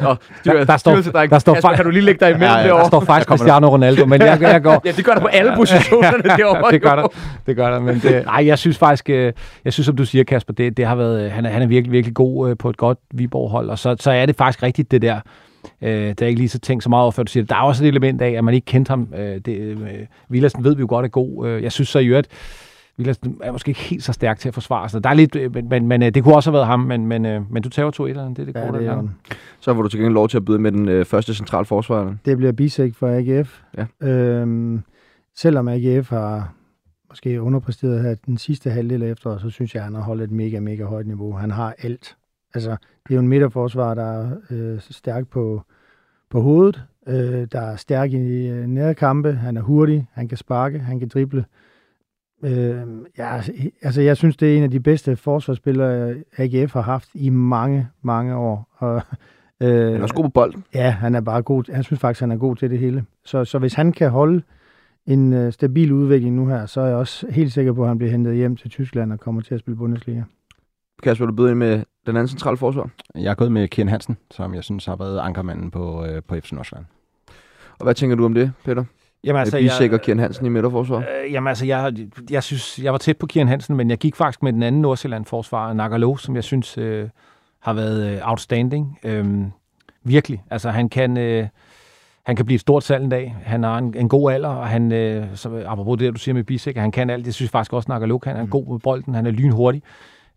[0.00, 1.30] Nå, Der- der står- dreng.
[1.30, 2.86] der står Kasper, kan du lige lægge dig imellem Ja, ja, Der derovre?
[2.86, 4.82] står faktisk Cristiano Ronaldo, men jeg, jeg går...
[4.86, 6.70] Ja, det gør der på alle positionerne derovre.
[6.72, 7.06] det gør der.
[7.46, 9.32] Det gør der, men det, nej, jeg synes faktisk, øh,
[9.64, 11.66] jeg synes, som du siger, Kasper, det, det har været, øh, han er, han er
[11.66, 14.90] virkelig, virkelig god øh, på et godt Viborg-hold, og så, så er det faktisk rigtigt
[14.90, 15.20] det der,
[15.84, 17.50] øh, det er ikke lige så tænkt så meget over, før du siger det.
[17.50, 19.08] Der er også et element af, at man ikke kendte ham.
[19.16, 19.78] Øh, det, øh,
[20.28, 21.48] Villadsen ved vi jo godt er god.
[21.48, 22.28] Øh, jeg synes så i øvrigt,
[22.96, 25.04] Villadsen er måske ikke helt så stærk til at forsvare sig.
[25.04, 27.06] Der er lidt, øh, men, men, men øh, det kunne også have været ham, men,
[27.06, 28.86] men, øh, men du tager to et eller andet, det er det Ja, gode, det,
[28.88, 29.08] er,
[29.60, 32.14] Så får du til gengæld lov til at byde med den øh, første centralforsvarer.
[32.24, 33.60] det bliver bisæk for AGF.
[33.78, 34.08] Ja.
[34.08, 34.82] Øhm,
[35.36, 36.54] selvom AGF har
[37.10, 40.30] måske underpræsteret her den sidste halvdel efteråret, så synes jeg, at han har holdt et
[40.30, 41.32] mega, mega højt niveau.
[41.32, 42.16] Han har alt.
[42.54, 45.62] Altså, det er jo en midterforsvar, der er øh, stærk på,
[46.34, 50.78] på hovedet, øh, der er stærk i øh, nærkampe, han er hurtig, han kan sparke,
[50.78, 51.44] han kan drible.
[52.44, 52.82] Øh,
[53.18, 53.40] ja,
[53.82, 57.88] altså, jeg synes, det er en af de bedste forsvarsspillere, AGF har haft i mange,
[58.02, 58.68] mange år.
[58.76, 59.02] Og,
[59.60, 60.64] øh, Han er også god på bolden.
[60.74, 61.64] Ja, han er bare god.
[61.68, 63.04] Jeg synes faktisk, han er god til det hele.
[63.24, 64.42] Så, så hvis han kan holde
[65.06, 67.98] en øh, stabil udvikling nu her, så er jeg også helt sikker på, at han
[67.98, 70.22] bliver hentet hjem til Tyskland og kommer til at spille Bundesliga.
[71.02, 72.88] Kasper, du byde ind med den anden centralforsvar?
[73.14, 76.34] jeg er gået med Kian Hansen, som jeg synes har været ankermanden på, øh, på
[76.40, 76.86] FC Nordsjælland.
[77.78, 78.84] Og hvad tænker du om det, Peter?
[79.24, 80.98] Jamen, Altså, Bisek og Kian Hansen i midterforsvar?
[80.98, 81.92] Øh, jamen altså, jeg,
[82.30, 84.80] jeg synes, jeg var tæt på Kian Hansen, men jeg gik faktisk med den anden
[84.82, 87.08] Nordsjælland-forsvarer, Nagalo, som jeg synes øh,
[87.60, 88.98] har været øh, outstanding.
[89.04, 89.50] Øhm,
[90.02, 90.42] virkelig.
[90.50, 91.46] Altså, han kan, øh,
[92.22, 93.36] han kan blive et stort salg en dag.
[93.44, 96.44] Han har en, en god alder, og han, øh, så, apropos det, du siger med
[96.44, 97.24] Bisek, han kan alt.
[97.24, 98.50] Det synes jeg faktisk også, Nakaluk, han er mm.
[98.50, 99.82] god med bolden, han er lynhurtig.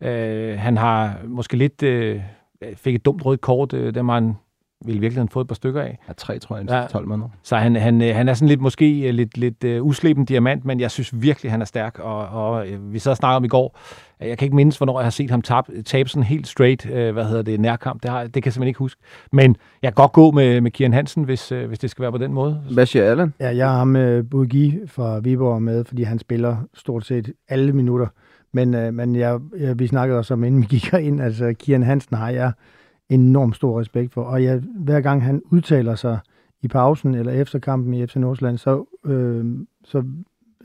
[0.01, 2.21] Øh, han har måske lidt, øh,
[2.75, 4.33] fik et dumt rødt kort, øh, der man
[4.85, 5.99] ville virkelig få et par stykker af.
[6.07, 6.85] Ja, tre, tror jeg, ja.
[6.91, 7.29] 12 måneder.
[7.43, 10.65] Så han, han, øh, han er sådan lidt måske øh, lidt, lidt uh, usleben diamant,
[10.65, 11.99] men jeg synes virkelig, han er stærk.
[11.99, 13.79] Og, og vi sad og snakkede om i går,
[14.19, 16.91] jeg kan ikke mindes, hvornår jeg har set ham tabe, tabe sådan helt straight, uh,
[16.91, 18.03] hvad hedder det, nærkamp.
[18.03, 19.01] Det, har, det kan jeg simpelthen ikke huske.
[19.31, 22.11] Men jeg kan godt gå med, med Kian Hansen, hvis, uh, hvis det skal være
[22.11, 22.61] på den måde.
[22.73, 23.33] Hvad siger Allan?
[23.39, 27.73] Ja, jeg har ham med Burgi fra Viborg med, fordi han spiller stort set alle
[27.73, 28.07] minutter.
[28.51, 31.83] Men, øh, men jeg, jeg, vi snakkede også om, inden vi gik ind, altså Kian
[31.83, 32.51] Hansen har jeg
[33.09, 34.23] enormt stor respekt for.
[34.23, 36.19] Og jeg, hver gang han udtaler sig
[36.61, 39.45] i pausen eller efter kampen i FC Nordsjælland, så, øh,
[39.83, 39.97] så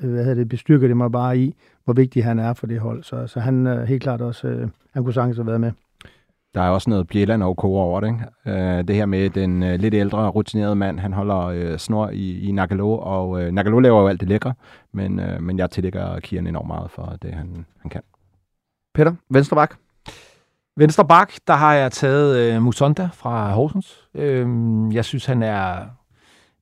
[0.02, 1.54] øh, hvad hedder det, bestyrker det mig bare i,
[1.84, 3.02] hvor vigtig han er for det hold.
[3.02, 5.72] Så, så han er helt klart også, øh, han kunne sagtens have været med.
[6.54, 8.08] Der er også noget Bjelland og over det.
[8.08, 8.60] Ikke?
[8.60, 12.48] Øh, det her med den øh, lidt ældre, rutinerede mand, han holder øh, snor i,
[12.48, 14.54] i Nagalo, og øh, Nagalo laver jo alt det lækre,
[14.92, 18.02] men, øh, men jeg tillægger Kian enormt meget for det, han, han kan.
[18.94, 19.74] Peter, venstre bak.
[20.76, 24.08] Venstre bak, der har jeg taget øh, Musonda fra Horsens.
[24.14, 25.76] Øhm, jeg synes, han er...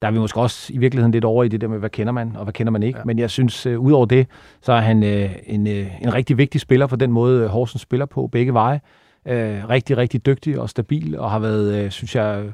[0.03, 2.12] Der er vi måske også i virkeligheden lidt over i det der med, hvad kender
[2.12, 2.99] man, og hvad kender man ikke.
[2.99, 3.05] Ja.
[3.05, 4.26] Men jeg synes, øh, udover det,
[4.62, 8.07] så er han øh, en, øh, en rigtig vigtig spiller for den måde, Horsens spiller
[8.07, 8.80] på begge veje.
[9.26, 12.52] Øh, rigtig, rigtig dygtig og stabil, og har været, øh, synes jeg,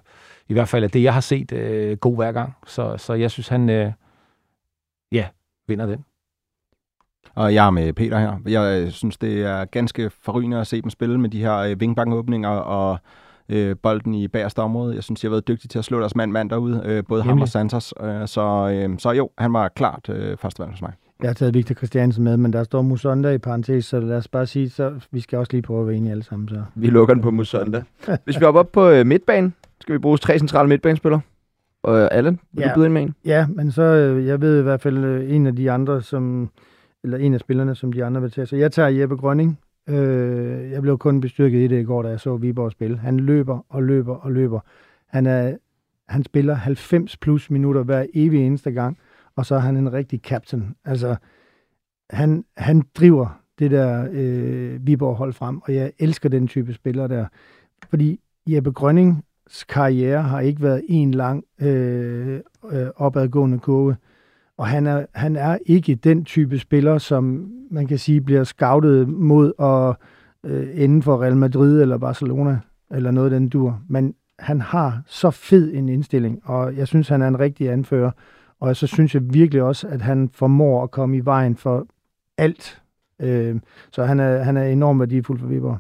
[0.49, 2.55] i hvert fald af det, jeg har set, øh, god hver gang.
[2.67, 3.93] Så, så jeg synes, han øh,
[5.13, 5.29] ja,
[5.69, 6.05] vinder den.
[7.35, 8.39] Og jeg er med Peter her.
[8.47, 11.81] Jeg øh, synes, det er ganske forrygende at se dem spille med de her øh,
[11.81, 12.99] vingbangåbninger og
[13.49, 14.95] øh, bolden i bagerste område.
[14.95, 17.29] Jeg synes, de har været dygtige til at slå deres mand-mand derude, øh, både Jamen.
[17.29, 17.95] ham og Santos.
[18.01, 18.41] Øh, så,
[18.73, 20.93] øh, så jo, han var klart øh, første valg hos mig.
[21.23, 24.29] Jeg har taget Victor Christiansen med, men der står Musonda i parentes, så lad os
[24.29, 26.49] bare sige, så vi skal også lige prøve at være enige alle sammen.
[26.49, 26.63] Så.
[26.75, 27.83] Vi lukker den på Musonda.
[28.25, 31.21] Hvis vi hopper op på øh, midtbanen, skal vi bruge tre centrale midtbanespillere.
[31.83, 32.69] Og øh, Allen, vil ja.
[32.69, 33.15] du byde ind med en?
[33.25, 36.51] Ja, men så, øh, jeg ved i hvert fald øh, en af de andre, som
[37.05, 38.47] eller en af spillerne, som de andre vil tage.
[38.47, 39.59] Så jeg tager Jeppe Grønning.
[39.89, 42.99] Øh, jeg blev kun bestyrket i det i går, da jeg så Viborg spille.
[42.99, 44.61] Han løber og løber og løber.
[45.07, 45.57] Han, er,
[46.09, 48.99] han spiller 90 plus minutter hver evig eneste gang,
[49.37, 50.75] og så er han en rigtig captain.
[50.85, 51.17] Altså,
[52.11, 57.27] han, han driver det der øh, Viborg-hold frem, og jeg elsker den type spiller der.
[57.91, 62.41] Fordi Jeppe Grønnings karriere har ikke været en lang øh,
[62.73, 63.97] øh, opadgående kurve.
[64.57, 69.09] Og han er, han er ikke den type spiller, som man kan sige bliver scoutet
[69.09, 69.97] mod at
[70.51, 72.59] øh, ende for Real Madrid eller Barcelona
[72.91, 73.81] eller noget af den dur.
[73.89, 78.11] Men han har så fed en indstilling, og jeg synes, han er en rigtig anfører.
[78.61, 81.87] Og så synes jeg virkelig også, at han formår at komme i vejen for
[82.39, 82.83] alt.
[83.21, 83.57] Øh,
[83.91, 85.79] så han er, han er enormt værdifuld for Viborg.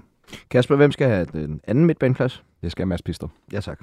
[0.50, 2.44] Kasper, hvem skal have den anden midtbaneplads?
[2.62, 3.28] Det skal Mads Pister.
[3.52, 3.80] Ja, tak.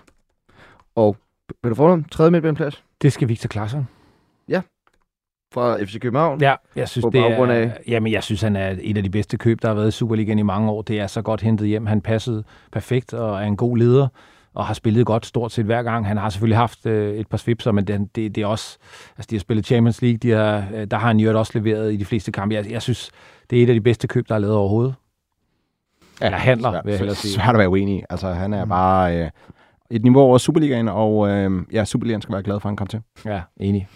[0.95, 1.17] Og
[1.63, 2.83] Peter Forlund, tredje midtbaneplads?
[3.01, 3.87] Det skal Victor Klaassen.
[4.47, 4.61] Ja,
[5.53, 6.41] fra FC København?
[6.41, 7.79] Ja, jeg synes, det er, af...
[7.87, 10.39] jamen, jeg synes, han er et af de bedste køb, der har været i Superligaen
[10.39, 10.81] i mange år.
[10.81, 11.85] Det er så godt hentet hjem.
[11.85, 14.07] Han passede perfekt og er en god leder
[14.53, 16.07] og har spillet godt stort set hver gang.
[16.07, 18.77] Han har selvfølgelig haft øh, et par svipser, men det, det, det er også...
[19.17, 21.93] Altså, de har spillet Champions League, de har, øh, der har han jo også leveret
[21.93, 22.55] i de fleste kampe.
[22.55, 23.11] Jeg, jeg synes,
[23.49, 24.95] det er et af de bedste køb, der er lavet overhovedet.
[26.21, 27.33] Ja, Eller handler, svært, vil jeg hellere sige.
[27.33, 28.69] Svært at være uenig Altså, han er mm.
[28.69, 29.29] bare øh,
[29.89, 32.87] et niveau over Superligaen, og øh, ja, Superligaen skal være glad for, at han kom
[32.87, 33.01] til.
[33.25, 33.87] Ja, enig.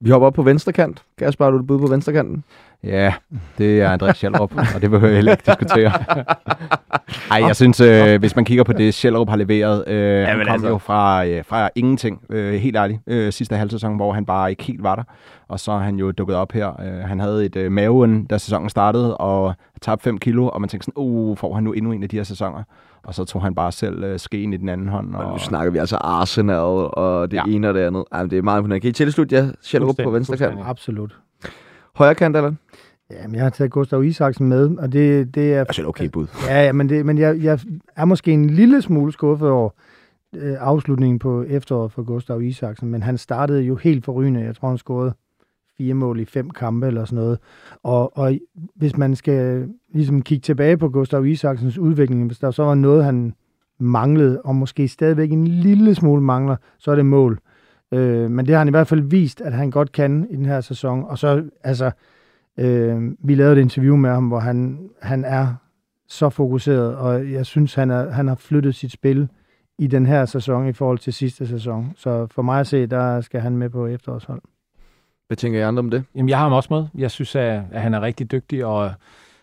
[0.00, 1.02] Vi hopper op på venstre kant.
[1.18, 2.44] Kasper, har du det bud på venstre kanten?
[2.86, 3.14] Ja,
[3.58, 5.92] det er Andreas Schellerup, og det behøver jeg heller ikke diskutere.
[7.30, 10.38] Ej, jeg synes, øh, hvis man kigger på det, Schellerup har leveret, øh, ja, han
[10.38, 10.68] kom altså.
[10.68, 14.62] jo fra, øh, fra ingenting, øh, helt ærligt, øh, sidste halvsæson, hvor han bare ikke
[14.62, 15.02] helt var der.
[15.48, 16.80] Og så er han jo dukket op her.
[16.80, 20.68] Øh, han havde et øh, maven, da sæsonen startede, og tabte 5 kilo, og man
[20.68, 22.62] tænkte sådan, uh, får han nu endnu en af de her sæsoner?
[23.02, 25.14] Og så tog han bare selv øh, skeen i den anden hånd.
[25.14, 26.56] Og, og nu snakker vi altså Arsenal
[26.92, 27.42] og det ja.
[27.48, 28.04] ene og det andet.
[28.12, 28.80] Ej, det er meget imponerende.
[28.80, 30.58] Kan I tilslutte jer Schellerup på venstre kant?
[30.64, 31.16] Absolut.
[31.96, 32.52] Højre kant, eller?
[33.10, 35.60] Jamen, jeg har taget Gustav Isaksen med, og det, det er...
[35.60, 36.26] Altså, okay bud.
[36.48, 37.58] Ja, ja men, det, men jeg, jeg
[37.96, 39.70] er måske en lille smule skuffet over
[40.36, 44.40] øh, afslutningen på efteråret for Gustav Isaksen, men han startede jo helt forrygende.
[44.40, 45.12] Jeg tror, han scorede
[45.78, 47.38] fire mål i fem kampe eller sådan noget.
[47.82, 48.38] Og, og
[48.74, 53.04] hvis man skal ligesom kigge tilbage på Gustav Isaksens udvikling, hvis der så var noget,
[53.04, 53.34] han
[53.78, 57.38] manglede, og måske stadigvæk en lille smule mangler, så er det mål.
[57.92, 60.46] Øh, men det har han i hvert fald vist, at han godt kan i den
[60.46, 61.04] her sæson.
[61.04, 61.90] Og så, altså,
[62.56, 65.54] øh, vi lavede et interview med ham, hvor han, han er
[66.08, 69.28] så fokuseret, og jeg synes, han, er, han har flyttet sit spil
[69.78, 71.92] i den her sæson i forhold til sidste sæson.
[71.96, 74.42] Så for mig at se, der skal han med på efterårshold.
[75.26, 76.04] Hvad tænker I andre om det?
[76.14, 76.86] Jamen, jeg har ham også med.
[76.94, 78.92] Jeg synes, at, at han er rigtig dygtig, og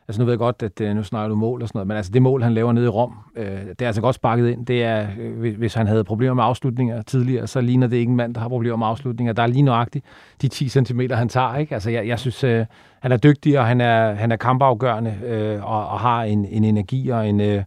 [0.08, 1.98] Altså nu ved jeg godt, at øh, nu snakker du mål og sådan noget, men
[1.98, 4.66] altså det mål, han laver nede i Rom, øh, det er altså godt sparket ind.
[4.66, 8.16] Det er, øh, hvis han havde problemer med afslutninger tidligere, så ligner det ikke en
[8.16, 9.34] mand, der har problemer med afslutninger.
[9.34, 10.06] Der er lige nøjagtigt
[10.42, 11.56] de 10 cm, han tager.
[11.56, 11.74] Ikke?
[11.74, 12.66] Altså jeg, jeg synes, øh,
[13.02, 16.64] han er dygtig, og han er, han er kampafgørende, øh, og, og har en, en
[16.64, 17.64] energi og en, øh,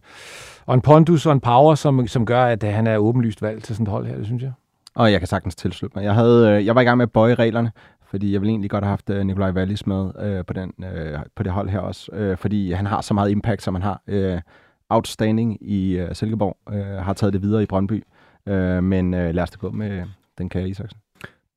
[0.65, 3.65] og en pondus og en power, som, som gør, at øh, han er åbenlyst valgt
[3.65, 4.51] til sådan et hold her, det synes jeg.
[4.95, 6.05] Og jeg kan sagtens tilslutte mig.
[6.05, 7.71] Jeg, havde, øh, jeg var i gang med at bøje reglerne,
[8.09, 11.19] fordi jeg ville egentlig godt have haft øh, Nikolaj Wallis med øh, på, den, øh,
[11.35, 14.01] på det hold her også, øh, fordi han har så meget impact, som han har.
[14.07, 14.41] Øh,
[14.89, 18.03] outstanding i øh, Silkeborg, øh, har taget det videre i Brøndby,
[18.45, 20.03] øh, men øh, lad os da gå med
[20.37, 20.99] den kære Isaksen.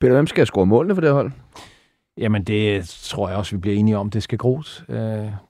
[0.01, 1.33] Peter, hvem skal score målene for det hold?
[2.19, 4.11] Jamen, det tror jeg også, vi bliver enige om.
[4.11, 4.85] Det skal gros.
[4.89, 4.99] Øh,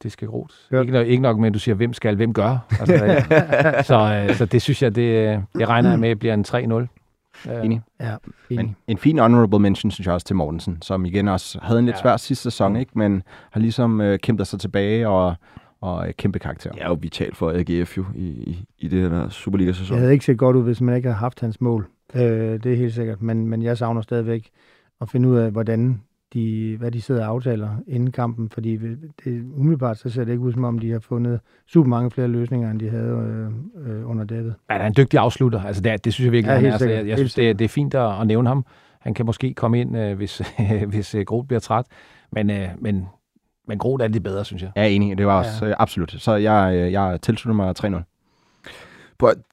[0.02, 0.68] det skal gros.
[0.72, 0.80] Ja.
[0.80, 2.58] Ikke, ikke nok med, at du siger, hvem skal, hvem gør.
[2.80, 3.24] Altså,
[3.88, 6.99] så, øh, så det synes jeg, det, det regner jeg med, bliver en 3-0.
[7.46, 7.62] Ja.
[7.62, 7.80] Enig.
[8.00, 8.16] Ja,
[8.50, 8.64] enig.
[8.66, 11.84] Men en fin honorable mention, synes jeg også, til Mortensen, som igen også havde en
[11.84, 12.02] lidt ja.
[12.02, 12.92] svær sidste sæson, ikke?
[12.94, 15.34] men har ligesom øh, kæmpet sig tilbage og,
[15.80, 16.70] og øh, kæmpe karakter.
[16.78, 19.94] Er jo vital for AGF jo i, i, i det her Superliga-sæson.
[19.94, 21.88] Det havde ikke set godt ud, hvis man ikke havde haft hans mål.
[22.14, 24.50] Øh, det er helt sikkert, men, men jeg savner stadigvæk
[25.00, 26.02] at finde ud af, hvordan
[26.34, 28.76] de, hvad de sidder og aftaler inden kampen, fordi
[29.24, 32.28] det, umiddelbart så ser det ikke ud som om, de har fundet super mange flere
[32.28, 33.50] løsninger, end de havde
[33.86, 34.52] øh, øh, under David.
[34.70, 35.62] Ja, han er en dygtig afslutter.
[35.62, 36.72] Altså, det, det synes jeg virkelig, ja, han er.
[36.72, 38.64] Altså, jeg, jeg synes, det, det er fint at, at nævne ham.
[39.00, 40.42] Han kan måske komme ind, øh, hvis,
[40.92, 41.84] hvis øh, Groth bliver træt,
[42.32, 43.06] men, øh, men,
[43.68, 44.70] men Groth er lidt bedre, synes jeg.
[44.76, 45.18] Ja, enig.
[45.18, 45.70] Det var også ja.
[45.70, 46.14] øh, absolut.
[46.18, 48.19] Så jeg, øh, jeg tilslutter mig 3-0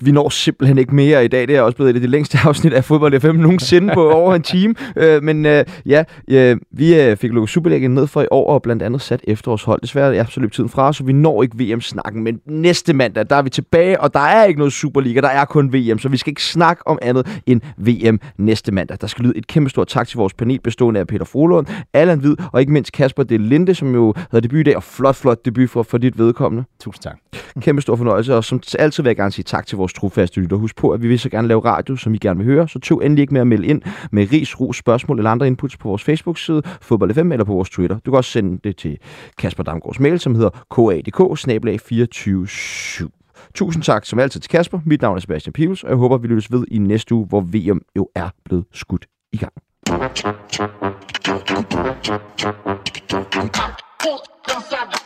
[0.01, 1.47] vi når simpelthen ikke mere i dag.
[1.47, 4.41] Det er også blevet det, det længste afsnit af Fodbold FM nogensinde på over en
[4.41, 4.75] time.
[4.97, 8.61] Øh, men øh, ja, øh, vi øh, fik lukket Superligaen ned for i år, og
[8.61, 9.81] blandt andet sat efterårshold.
[9.81, 12.23] Desværre er så løb tiden fra, så vi når ikke VM-snakken.
[12.23, 15.45] Men næste mandag, der er vi tilbage, og der er ikke noget Superliga, der er
[15.45, 18.97] kun VM, så vi skal ikke snakke om andet end VM næste mandag.
[19.01, 22.19] Der skal lyde et kæmpe stort tak til vores panel, bestående af Peter Frohlund, Allan
[22.19, 25.15] Hvid og ikke mindst Kasper Del Linde, som jo havde debut i dag, og flot,
[25.15, 26.65] flot debut for, for dit vedkommende.
[26.79, 27.17] Tusind tak.
[27.59, 30.41] Kæmpe stor fornøjelse, og som altid vil jeg gerne sige tak tak til vores trofaste
[30.41, 30.57] lytter.
[30.57, 32.79] Husk på, at vi vil så gerne lave radio, som I gerne vil høre, så
[32.79, 33.81] tøv endelig ikke med at melde ind
[34.11, 37.69] med ris, ro, spørgsmål eller andre inputs på vores Facebook-side, Fodbold FM eller på vores
[37.69, 37.99] Twitter.
[38.05, 38.97] Du kan også sende det til
[39.37, 43.09] Kasper Damgaards mail, som hedder kadk 247
[43.55, 44.79] Tusind tak som altid til Kasper.
[44.85, 47.41] Mit navn er Sebastian Pibels, og jeg håber, vi lyttes ved i næste uge, hvor
[47.41, 49.53] VM jo er blevet skudt i gang.
[49.87, 50.09] Come,
[54.69, 54.96] come,